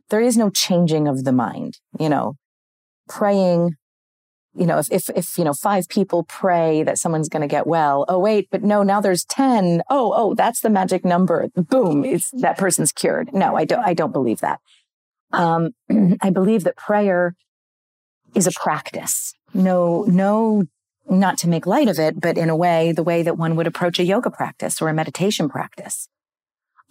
there 0.09 0.21
is 0.21 0.37
no 0.37 0.49
changing 0.49 1.07
of 1.07 1.23
the 1.23 1.31
mind. 1.31 1.77
You 1.99 2.09
know, 2.09 2.33
praying 3.07 3.75
you 4.53 4.65
know, 4.65 4.79
if, 4.79 4.91
if, 4.91 5.09
if, 5.15 5.37
you 5.37 5.43
know, 5.43 5.53
five 5.53 5.87
people 5.87 6.23
pray 6.23 6.83
that 6.83 6.97
someone's 6.97 7.29
going 7.29 7.41
to 7.41 7.47
get 7.47 7.67
well. 7.67 8.05
Oh, 8.09 8.19
wait, 8.19 8.49
but 8.51 8.63
no, 8.63 8.83
now 8.83 8.99
there's 8.99 9.23
10. 9.25 9.81
Oh, 9.89 10.13
oh, 10.15 10.33
that's 10.35 10.59
the 10.59 10.69
magic 10.69 11.05
number. 11.05 11.47
Boom. 11.55 12.03
It's 12.03 12.31
that 12.31 12.57
person's 12.57 12.91
cured. 12.91 13.33
No, 13.33 13.55
I 13.55 13.63
don't, 13.63 13.83
I 13.83 13.93
don't 13.93 14.11
believe 14.11 14.39
that. 14.39 14.59
Um, 15.31 15.71
I 16.21 16.29
believe 16.31 16.65
that 16.65 16.75
prayer 16.75 17.35
is 18.35 18.45
a 18.45 18.51
practice. 18.51 19.33
No, 19.53 20.03
no, 20.03 20.65
not 21.09 21.37
to 21.39 21.49
make 21.49 21.65
light 21.65 21.87
of 21.87 21.97
it, 21.97 22.19
but 22.19 22.37
in 22.37 22.49
a 22.49 22.55
way, 22.55 22.91
the 22.91 23.03
way 23.03 23.23
that 23.23 23.37
one 23.37 23.55
would 23.55 23.67
approach 23.67 23.99
a 23.99 24.05
yoga 24.05 24.29
practice 24.29 24.81
or 24.81 24.89
a 24.89 24.93
meditation 24.93 25.47
practice. 25.47 26.09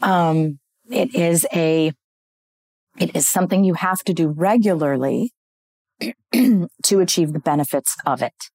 Um, 0.00 0.60
it 0.90 1.14
is 1.14 1.46
a, 1.52 1.92
it 2.98 3.14
is 3.14 3.28
something 3.28 3.64
you 3.64 3.74
have 3.74 4.02
to 4.04 4.14
do 4.14 4.28
regularly 4.28 5.32
to 6.32 7.00
achieve 7.00 7.32
the 7.32 7.40
benefits 7.40 7.96
of 8.06 8.22
it. 8.22 8.50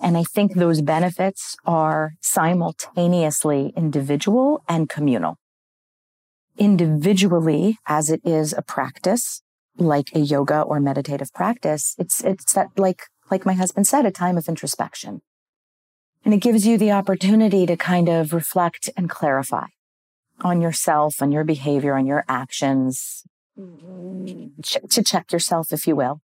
And 0.00 0.16
I 0.16 0.24
think 0.24 0.54
those 0.54 0.82
benefits 0.82 1.56
are 1.64 2.14
simultaneously 2.20 3.72
individual 3.76 4.62
and 4.68 4.88
communal. 4.88 5.38
Individually, 6.58 7.78
as 7.86 8.10
it 8.10 8.20
is 8.24 8.52
a 8.52 8.62
practice, 8.62 9.42
like 9.76 10.14
a 10.14 10.20
yoga 10.20 10.60
or 10.60 10.80
meditative 10.80 11.32
practice, 11.32 11.94
it's, 11.98 12.22
it's 12.22 12.52
that 12.52 12.68
like, 12.76 13.04
like 13.30 13.46
my 13.46 13.54
husband 13.54 13.86
said, 13.86 14.06
a 14.06 14.10
time 14.10 14.36
of 14.36 14.48
introspection. 14.48 15.22
And 16.24 16.32
it 16.32 16.38
gives 16.38 16.66
you 16.66 16.78
the 16.78 16.92
opportunity 16.92 17.66
to 17.66 17.76
kind 17.76 18.08
of 18.08 18.32
reflect 18.32 18.90
and 18.96 19.10
clarify 19.10 19.66
on 20.40 20.60
yourself, 20.60 21.22
on 21.22 21.32
your 21.32 21.44
behavior, 21.44 21.96
on 21.96 22.06
your 22.06 22.24
actions, 22.28 23.24
mm-hmm. 23.58 24.60
to 24.88 25.02
check 25.02 25.32
yourself, 25.32 25.72
if 25.72 25.86
you 25.86 25.94
will 25.94 26.20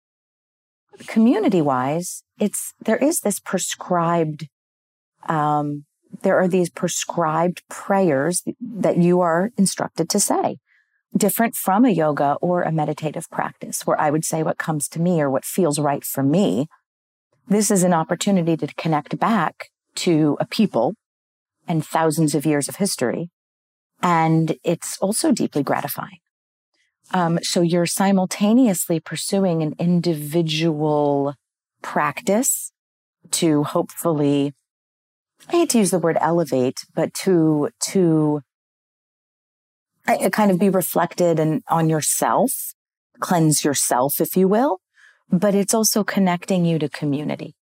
community 1.07 1.61
wise, 1.61 2.23
it's, 2.39 2.73
there 2.81 2.97
is 2.97 3.21
this 3.21 3.41
prescribed, 3.41 4.49
um, 5.29 5.85
there 6.23 6.39
are 6.39 6.49
these 6.49 6.71
prescribed 6.71 7.63
prayers 7.69 8.43
that 8.61 8.97
you 8.97 9.21
are 9.21 9.51
instructed 9.57 10.09
to 10.11 10.21
say, 10.21 10.59
different 11.17 11.55
from 11.55 11.85
a 11.85 11.91
yoga 11.91 12.37
or 12.41 12.63
a 12.63 12.73
meditative 12.73 13.29
practice 13.31 13.87
where 13.87 14.01
I 14.01 14.11
would 14.11 14.25
say 14.25 14.43
what 14.43 14.59
comes 14.59 14.89
to 14.89 15.01
me 15.01 15.21
or 15.21 15.31
what 15.31 15.45
feels 15.45 15.79
right 15.79 16.05
for 16.05 16.23
me. 16.23 16.67
This 17.49 17.71
is 17.71 17.83
an 17.83 17.93
opportunity 17.93 18.57
to 18.57 18.67
connect 18.75 19.19
back 19.19 19.69
to 19.97 20.37
a 20.41 20.47
people 20.47 20.95
and 21.69 21.85
thousands 21.85 22.35
of 22.35 22.47
years 22.47 22.69
of 22.69 22.77
history. 22.77 23.31
And 24.03 24.57
it's 24.65 24.99
also 24.99 25.33
deeply 25.33 25.63
gratifying. 25.63 26.19
Um, 27.13 27.39
so 27.43 27.61
you're 27.61 27.87
simultaneously 27.87 28.99
pursuing 29.01 29.63
an 29.63 29.75
individual 29.79 31.35
practice 31.83 32.73
to 33.33 33.63
hopefully, 33.65 34.55
I 35.49 35.53
hate 35.53 35.71
to 35.71 35.79
use 35.79 35.91
the 35.91 35.99
word 35.99 36.19
elevate, 36.21 36.85
but 36.95 37.13
to, 37.25 37.71
to 37.91 38.43
kind 40.33 40.51
of 40.51 40.59
be 40.59 40.69
reflected 40.69 41.39
and 41.39 41.63
on 41.69 41.89
yourself, 41.89 42.75
cleanse 43.21 43.65
yourself, 43.65 44.21
if 44.21 44.37
you 44.37 44.49
will. 44.49 44.81
But 45.31 45.55
it's 45.55 45.75
also 45.75 46.05
connecting 46.05 46.65
you 46.65 46.79
to 46.79 46.89
community. 46.89 47.55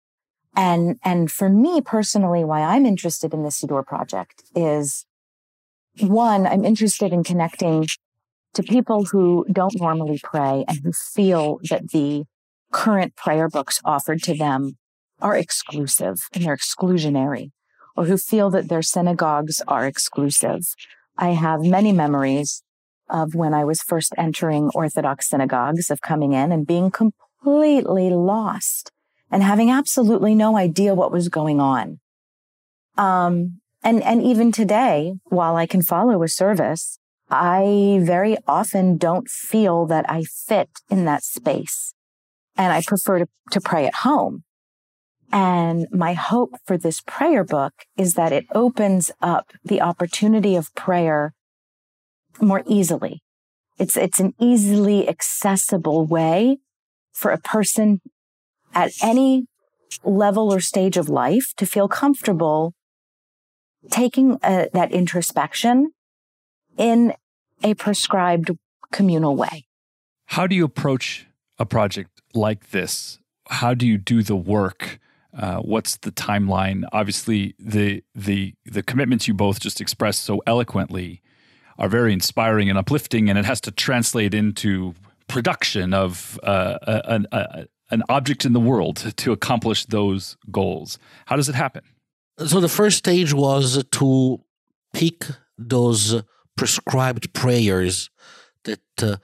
And, 0.56 1.00
and 1.04 1.32
for 1.32 1.50
me 1.50 1.82
personally, 1.82 2.44
why 2.44 2.62
I'm 2.62 2.86
interested 2.86 3.34
in 3.34 3.44
the 3.44 3.50
Siddur 3.50 3.86
project 3.86 4.44
is 4.56 5.06
one, 6.00 6.46
I'm 6.48 6.66
interested 6.66 7.14
in 7.14 7.24
connecting 7.24 7.88
to 8.54 8.64
people 8.64 9.06
who 9.06 9.46
don't 9.52 9.80
normally 9.80 10.20
pray 10.24 10.66
and 10.68 10.80
who 10.84 10.92
feel 10.92 11.60
that 11.70 11.90
the 11.92 12.26
current 12.72 13.16
prayer 13.16 13.50
books 13.50 13.80
offered 13.86 14.22
to 14.24 14.36
them 14.36 14.78
are 15.22 15.36
exclusive 15.36 16.22
and 16.34 16.44
they're 16.44 16.58
exclusionary 16.58 17.52
or 17.96 18.06
who 18.06 18.18
feel 18.18 18.50
that 18.50 18.70
their 18.70 18.82
synagogues 18.82 19.62
are 19.68 19.86
exclusive. 19.86 20.62
I 21.18 21.30
have 21.32 21.62
many 21.62 21.92
memories 21.92 22.64
of 23.10 23.36
when 23.36 23.54
I 23.54 23.66
was 23.66 23.82
first 23.82 24.14
entering 24.18 24.72
Orthodox 24.74 25.30
synagogues 25.30 25.90
of 25.90 26.02
coming 26.02 26.34
in 26.34 26.52
and 26.52 26.66
being 26.66 26.90
completely 26.90 28.10
lost 28.10 28.92
and 29.30 29.44
having 29.44 29.70
absolutely 29.70 30.34
no 30.34 30.58
idea 30.58 30.96
what 30.96 31.12
was 31.12 31.30
going 31.30 31.60
on. 31.60 32.00
Um, 32.98 33.62
and, 33.84 34.02
and 34.04 34.22
even 34.22 34.52
today, 34.52 35.14
while 35.26 35.56
I 35.56 35.66
can 35.66 35.82
follow 35.82 36.24
a 36.24 36.28
service, 36.28 37.00
I 37.32 38.00
very 38.02 38.38
often 38.46 38.98
don't 38.98 39.30
feel 39.30 39.86
that 39.88 40.06
I 40.10 40.24
fit 40.24 40.70
in 40.90 41.06
that 41.06 41.24
space. 41.24 41.94
And 42.58 42.74
I 42.74 42.82
prefer 42.86 43.20
to, 43.20 43.28
to 43.52 43.62
pray 43.62 43.86
at 43.86 43.96
home. 43.96 44.44
And 45.32 45.88
my 45.92 46.14
hope 46.14 46.58
for 46.66 46.78
this 46.78 47.00
prayer 47.00 47.46
book 47.46 47.74
is 47.98 48.16
that 48.16 48.34
it 48.34 48.46
opens 48.54 49.12
up 49.22 49.52
the 49.64 49.80
opportunity 49.82 50.58
of 50.58 50.76
prayer 50.76 51.34
more 52.42 52.64
easily. 52.68 53.22
It's, 53.80 53.96
it's 53.96 54.20
an 54.20 54.34
easily 54.38 55.08
accessible 55.08 56.06
way 56.06 56.58
for 57.14 57.32
a 57.32 57.40
person 57.40 58.02
at 58.74 58.92
any 59.02 59.46
level 60.04 60.54
or 60.54 60.60
stage 60.60 60.98
of 60.98 61.08
life 61.08 61.54
to 61.58 61.66
feel 61.66 61.88
comfortable 61.88 62.74
taking 63.90 64.38
a, 64.44 64.64
uh, 64.64 64.66
that 64.74 64.92
introspection 64.92 65.92
in 66.78 67.14
a 67.64 67.74
prescribed 67.74 68.52
communal 68.92 69.36
way. 69.36 69.66
How 70.26 70.48
do 70.48 70.56
you 70.56 70.66
approach 70.66 71.28
a 71.60 71.66
project 71.66 72.22
like 72.34 72.72
this? 72.72 73.20
How 73.50 73.74
do 73.74 73.86
you 73.86 73.98
do 73.98 74.24
the 74.24 74.36
work? 74.36 75.00
Uh, 75.38 75.58
what's 75.58 75.98
the 75.98 76.12
timeline? 76.12 76.84
Obviously, 76.92 77.56
the 77.60 78.04
the 78.16 78.54
the 78.66 78.84
commitments 78.84 79.28
you 79.28 79.34
both 79.34 79.60
just 79.60 79.82
expressed 79.82 80.22
so 80.22 80.42
eloquently 80.46 81.22
are 81.78 81.90
very 81.90 82.14
inspiring 82.14 82.70
and 82.70 82.78
uplifting, 82.78 83.30
and 83.30 83.40
it 83.40 83.46
has 83.46 83.62
to 83.62 83.72
translate 83.72 84.34
into 84.34 84.94
production 85.28 85.94
of 85.94 86.40
uh, 86.44 86.78
an, 87.06 87.28
an 87.92 88.04
object 88.10 88.46
in 88.46 88.54
the 88.54 88.60
world 88.60 89.14
to 89.18 89.32
accomplish 89.32 89.86
those 89.86 90.38
goals. 90.52 90.98
How 91.26 91.36
does 91.36 91.50
it 91.50 91.56
happen? 91.56 91.84
So 92.46 92.60
the 92.60 92.70
first 92.70 92.98
stage 92.98 93.34
was 93.34 93.84
to 93.84 94.42
pick 94.94 95.26
those 95.58 96.24
prescribed 96.62 97.34
prayers 97.34 98.12
that 98.66 98.84
uh, 99.02 99.18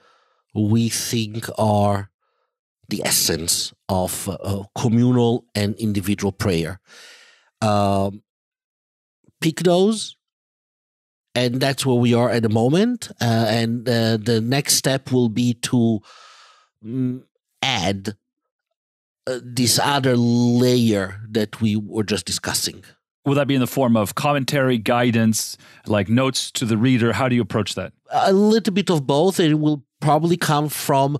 we 0.52 0.88
think 0.88 1.48
are 1.56 2.10
the 2.88 3.00
essence 3.04 3.72
of 3.88 4.28
uh, 4.28 4.64
communal 4.76 5.44
and 5.54 5.76
individual 5.76 6.32
prayer. 6.32 6.80
Um, 7.62 8.24
pick 9.40 9.60
those, 9.60 10.16
and 11.36 11.60
that's 11.60 11.86
where 11.86 11.94
we 11.94 12.12
are 12.12 12.28
at 12.28 12.42
the 12.42 12.48
moment. 12.48 13.08
Uh, 13.20 13.46
and 13.48 13.88
uh, 13.88 14.16
the 14.16 14.40
next 14.40 14.74
step 14.74 15.12
will 15.12 15.28
be 15.28 15.54
to 15.54 16.00
mm, 16.84 17.22
add 17.62 18.16
uh, 19.28 19.38
this 19.44 19.78
other 19.78 20.16
layer 20.16 21.20
that 21.30 21.60
we 21.60 21.76
were 21.76 22.02
just 22.02 22.26
discussing. 22.26 22.82
Will 23.24 23.34
that 23.34 23.46
be 23.46 23.54
in 23.54 23.60
the 23.60 23.66
form 23.66 23.96
of 23.96 24.14
commentary, 24.14 24.78
guidance, 24.78 25.56
like 25.86 26.08
notes 26.08 26.50
to 26.52 26.64
the 26.64 26.78
reader? 26.78 27.12
How 27.12 27.28
do 27.28 27.34
you 27.34 27.42
approach 27.42 27.74
that? 27.74 27.92
A 28.10 28.32
little 28.32 28.72
bit 28.72 28.90
of 28.90 29.06
both. 29.06 29.38
It 29.38 29.54
will 29.54 29.84
probably 30.00 30.36
come 30.36 30.68
from 30.68 31.18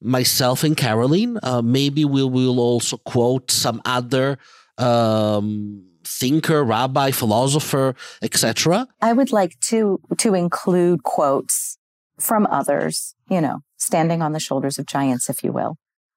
myself 0.00 0.64
and 0.64 0.76
Carolyn. 0.76 1.38
Uh, 1.42 1.62
maybe 1.62 2.04
we 2.04 2.24
will 2.24 2.60
also 2.60 2.96
quote 2.98 3.50
some 3.50 3.82
other 3.84 4.38
um, 4.78 5.84
thinker, 6.04 6.64
rabbi, 6.64 7.10
philosopher, 7.10 7.94
etc. 8.22 8.86
I 9.02 9.12
would 9.12 9.32
like 9.32 9.58
to 9.60 10.00
to 10.18 10.34
include 10.34 11.02
quotes 11.02 11.78
from 12.18 12.46
others. 12.50 13.14
You 13.28 13.40
know, 13.40 13.60
standing 13.76 14.22
on 14.22 14.32
the 14.32 14.40
shoulders 14.40 14.78
of 14.78 14.86
giants, 14.86 15.28
if 15.28 15.42
you 15.42 15.52
will, 15.52 15.76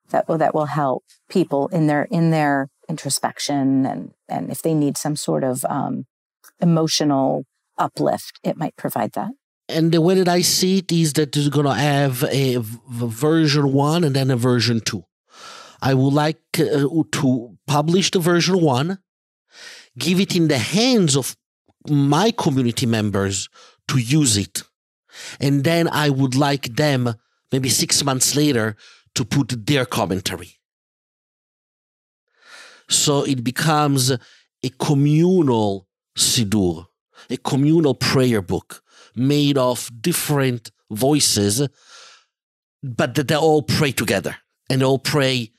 that 0.10 0.28
will 0.28 0.38
that 0.38 0.54
will 0.54 0.66
help 0.66 1.04
people 1.30 1.68
in 1.70 1.88
their 1.88 2.04
in 2.04 2.32
their 2.32 2.70
introspection 2.90 3.86
and, 3.86 4.12
and 4.28 4.52
if 4.52 4.62
they 4.62 4.74
need 4.74 4.98
some 4.98 5.16
sort 5.16 5.44
of 5.44 5.64
um, 5.66 6.06
emotional 6.60 7.46
uplift, 7.78 8.40
it 8.44 8.58
might 8.58 8.76
provide 8.76 9.14
that. 9.14 9.32
and 9.70 9.92
the 9.92 10.02
way 10.02 10.16
that 10.16 10.28
I 10.28 10.42
see 10.42 10.80
it 10.80 10.92
is 10.92 11.14
that 11.14 11.36
you're 11.36 11.52
going 11.52 11.66
to 11.66 11.74
have 11.74 12.24
a 12.24 12.58
version 12.60 13.72
one 13.72 14.04
and 14.04 14.16
then 14.16 14.32
a 14.32 14.36
version 14.36 14.82
two. 14.82 15.04
I 15.82 15.94
would 15.94 16.14
like 16.14 16.42
uh, 16.60 16.88
to 17.12 17.58
publish 17.68 18.12
the 18.12 18.20
version 18.20 18.60
one, 18.60 18.98
give 19.98 20.20
it 20.20 20.36
in 20.36 20.48
the 20.48 20.58
hands 20.58 21.16
of 21.16 21.38
my 21.88 22.32
community 22.32 22.86
members 22.86 23.48
to 23.88 23.98
use 23.98 24.36
it. 24.38 24.64
And 25.40 25.64
then 25.64 25.88
I 25.88 26.10
would 26.10 26.36
like 26.36 26.76
them, 26.76 27.16
maybe 27.52 27.70
six 27.70 28.04
months 28.04 28.36
later, 28.36 28.76
to 29.16 29.24
put 29.26 29.66
their 29.66 29.86
commentary. 29.86 30.59
So 32.90 33.24
it 33.24 33.44
becomes 33.44 34.12
a 34.12 34.70
communal 34.80 35.88
Siddur, 36.18 36.88
a 37.30 37.38
communal 37.38 37.96
prayer 37.96 38.42
book 38.42 38.82
made 39.16 39.58
of 39.58 39.90
different 40.02 40.72
voices, 40.92 41.68
but 42.84 43.16
that 43.16 43.28
they 43.28 43.36
all 43.36 43.62
pray 43.62 43.92
together 43.92 44.36
and 44.70 44.84
all 44.84 45.00
pray 45.00 45.52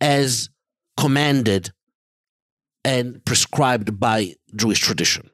as 0.00 0.50
commanded 0.96 1.72
and 2.84 3.24
prescribed 3.24 3.98
by 3.98 4.34
Jewish 4.56 4.80
tradition. 4.80 5.30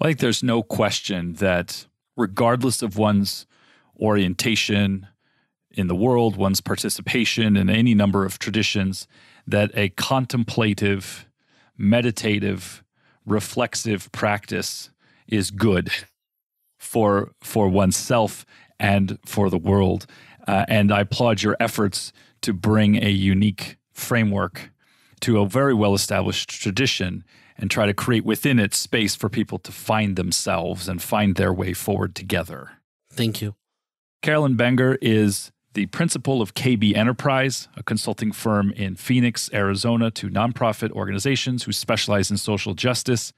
I 0.00 0.06
think 0.06 0.20
there's 0.20 0.42
no 0.42 0.62
question 0.62 1.34
that 1.34 1.86
regardless 2.16 2.82
of 2.82 2.96
one's 2.96 3.46
orientation 4.00 5.06
in 5.70 5.88
the 5.88 5.94
world, 5.94 6.36
one's 6.36 6.60
participation 6.60 7.56
in 7.56 7.68
any 7.68 7.94
number 7.94 8.24
of 8.24 8.38
traditions, 8.38 9.06
that 9.48 9.70
a 9.74 9.88
contemplative, 9.90 11.26
meditative, 11.76 12.84
reflexive 13.24 14.10
practice 14.12 14.90
is 15.26 15.50
good 15.50 15.90
for 16.78 17.32
for 17.42 17.68
oneself 17.68 18.46
and 18.78 19.18
for 19.24 19.50
the 19.50 19.58
world. 19.58 20.06
Uh, 20.46 20.64
and 20.68 20.92
I 20.92 21.00
applaud 21.00 21.42
your 21.42 21.56
efforts 21.58 22.12
to 22.42 22.52
bring 22.52 23.02
a 23.02 23.10
unique 23.10 23.76
framework 23.92 24.70
to 25.20 25.40
a 25.40 25.48
very 25.48 25.74
well 25.74 25.94
established 25.94 26.48
tradition 26.48 27.24
and 27.56 27.70
try 27.70 27.86
to 27.86 27.94
create 27.94 28.24
within 28.24 28.58
it 28.58 28.74
space 28.74 29.16
for 29.16 29.28
people 29.28 29.58
to 29.58 29.72
find 29.72 30.14
themselves 30.16 30.88
and 30.88 31.02
find 31.02 31.34
their 31.34 31.52
way 31.52 31.72
forward 31.72 32.14
together. 32.14 32.70
Thank 33.10 33.42
you. 33.42 33.56
Carolyn 34.22 34.56
Benger 34.56 34.96
is 35.02 35.50
the 35.74 35.86
principal 35.86 36.40
of 36.42 36.54
KB 36.54 36.96
Enterprise, 36.96 37.68
a 37.76 37.82
consulting 37.82 38.32
firm 38.32 38.70
in 38.72 38.96
Phoenix, 38.96 39.50
Arizona, 39.52 40.10
to 40.12 40.28
nonprofit 40.28 40.90
organizations 40.92 41.64
who 41.64 41.72
specialize 41.72 42.30
in 42.30 42.36
social 42.36 42.74
justice. 42.74 43.32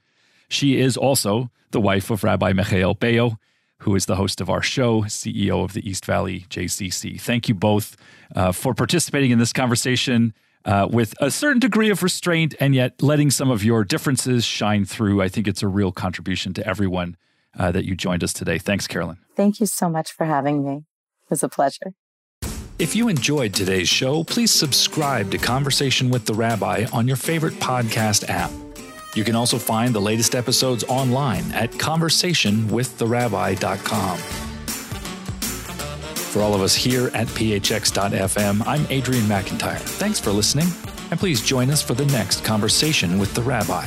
She 0.49 0.81
is 0.81 0.97
also 0.97 1.51
the 1.71 1.81
wife 1.81 2.11
of 2.11 2.25
Rabbi 2.25 2.53
Michael 2.53 2.95
Beyo, 2.95 3.37
who 3.79 3.95
is 3.95 4.07
the 4.07 4.17
host 4.17 4.41
of 4.41 4.51
our 4.51 4.63
show, 4.63 5.03
CEO 5.03 5.65
of 5.65 5.73
the 5.73 5.89
East 5.89 6.05
Valley 6.05 6.47
JCC. 6.51 7.21
Thank 7.21 7.49
you 7.49 7.55
both 7.55 7.97
uh, 8.35 8.53
for 8.53 8.75
participating 8.75 9.31
in 9.31 9.39
this 9.39 9.53
conversation 9.53 10.35
uh, 10.65 10.87
with 10.91 11.15
a 11.21 11.31
certain 11.31 11.61
degree 11.61 11.91
of 11.91 12.03
restraint 12.03 12.55
and 12.61 12.75
yet 12.75 13.03
letting 13.03 13.31
some 13.31 13.51
of 13.51 13.65
your 13.65 13.85
differences 13.85 14.45
shine 14.45 14.85
through. 14.85 15.23
I 15.23 15.29
think 15.29 15.49
it's 15.49 15.63
a 15.63 15.69
real 15.69 15.93
contribution 15.93 16.53
to 16.55 16.67
everyone 16.67 17.17
uh, 17.59 17.73
that 17.73 17.85
you 17.85 17.97
joined 17.97 18.23
us 18.23 18.33
today. 18.33 18.59
Thanks, 18.59 18.87
Carolyn. 18.87 19.19
Thank 19.37 19.61
you 19.61 19.67
so 19.67 19.89
much 19.89 20.13
for 20.13 20.27
having 20.27 20.65
me. 20.65 20.85
It 21.23 21.31
was 21.31 21.43
a 21.43 21.49
pleasure. 21.49 21.95
If 22.81 22.97
you 22.97 23.09
enjoyed 23.09 23.53
today's 23.53 23.91
show, 23.91 24.25
please 24.25 24.51
subscribe 24.51 25.31
to 25.33 25.39
Conversation 25.39 26.09
with 26.09 26.25
the 26.25 26.33
Rabbi 26.33 26.87
on 26.95 27.07
your 27.07 27.19
favorite 27.19 27.53
podcast 27.57 28.27
app. 28.31 28.51
You 29.15 29.23
can 29.23 29.37
also 29.37 29.59
find 29.59 29.95
the 29.95 30.01
latest 30.01 30.35
episodes 30.35 30.83
online 30.85 31.53
at 31.53 31.73
conversationwiththerabbi.com. 31.73 34.17
For 36.17 36.41
all 36.41 36.55
of 36.55 36.63
us 36.63 36.75
here 36.75 37.09
at 37.09 37.27
phx.fm, 37.27 38.67
I'm 38.67 38.87
Adrian 38.89 39.25
McIntyre. 39.25 39.77
Thanks 39.77 40.19
for 40.19 40.31
listening, 40.31 40.69
and 41.11 41.21
please 41.21 41.43
join 41.43 41.69
us 41.69 41.83
for 41.83 41.93
the 41.93 42.07
next 42.07 42.47
Conversation 42.47 43.19
with 43.19 43.35
the 43.35 43.43
Rabbi. 43.43 43.87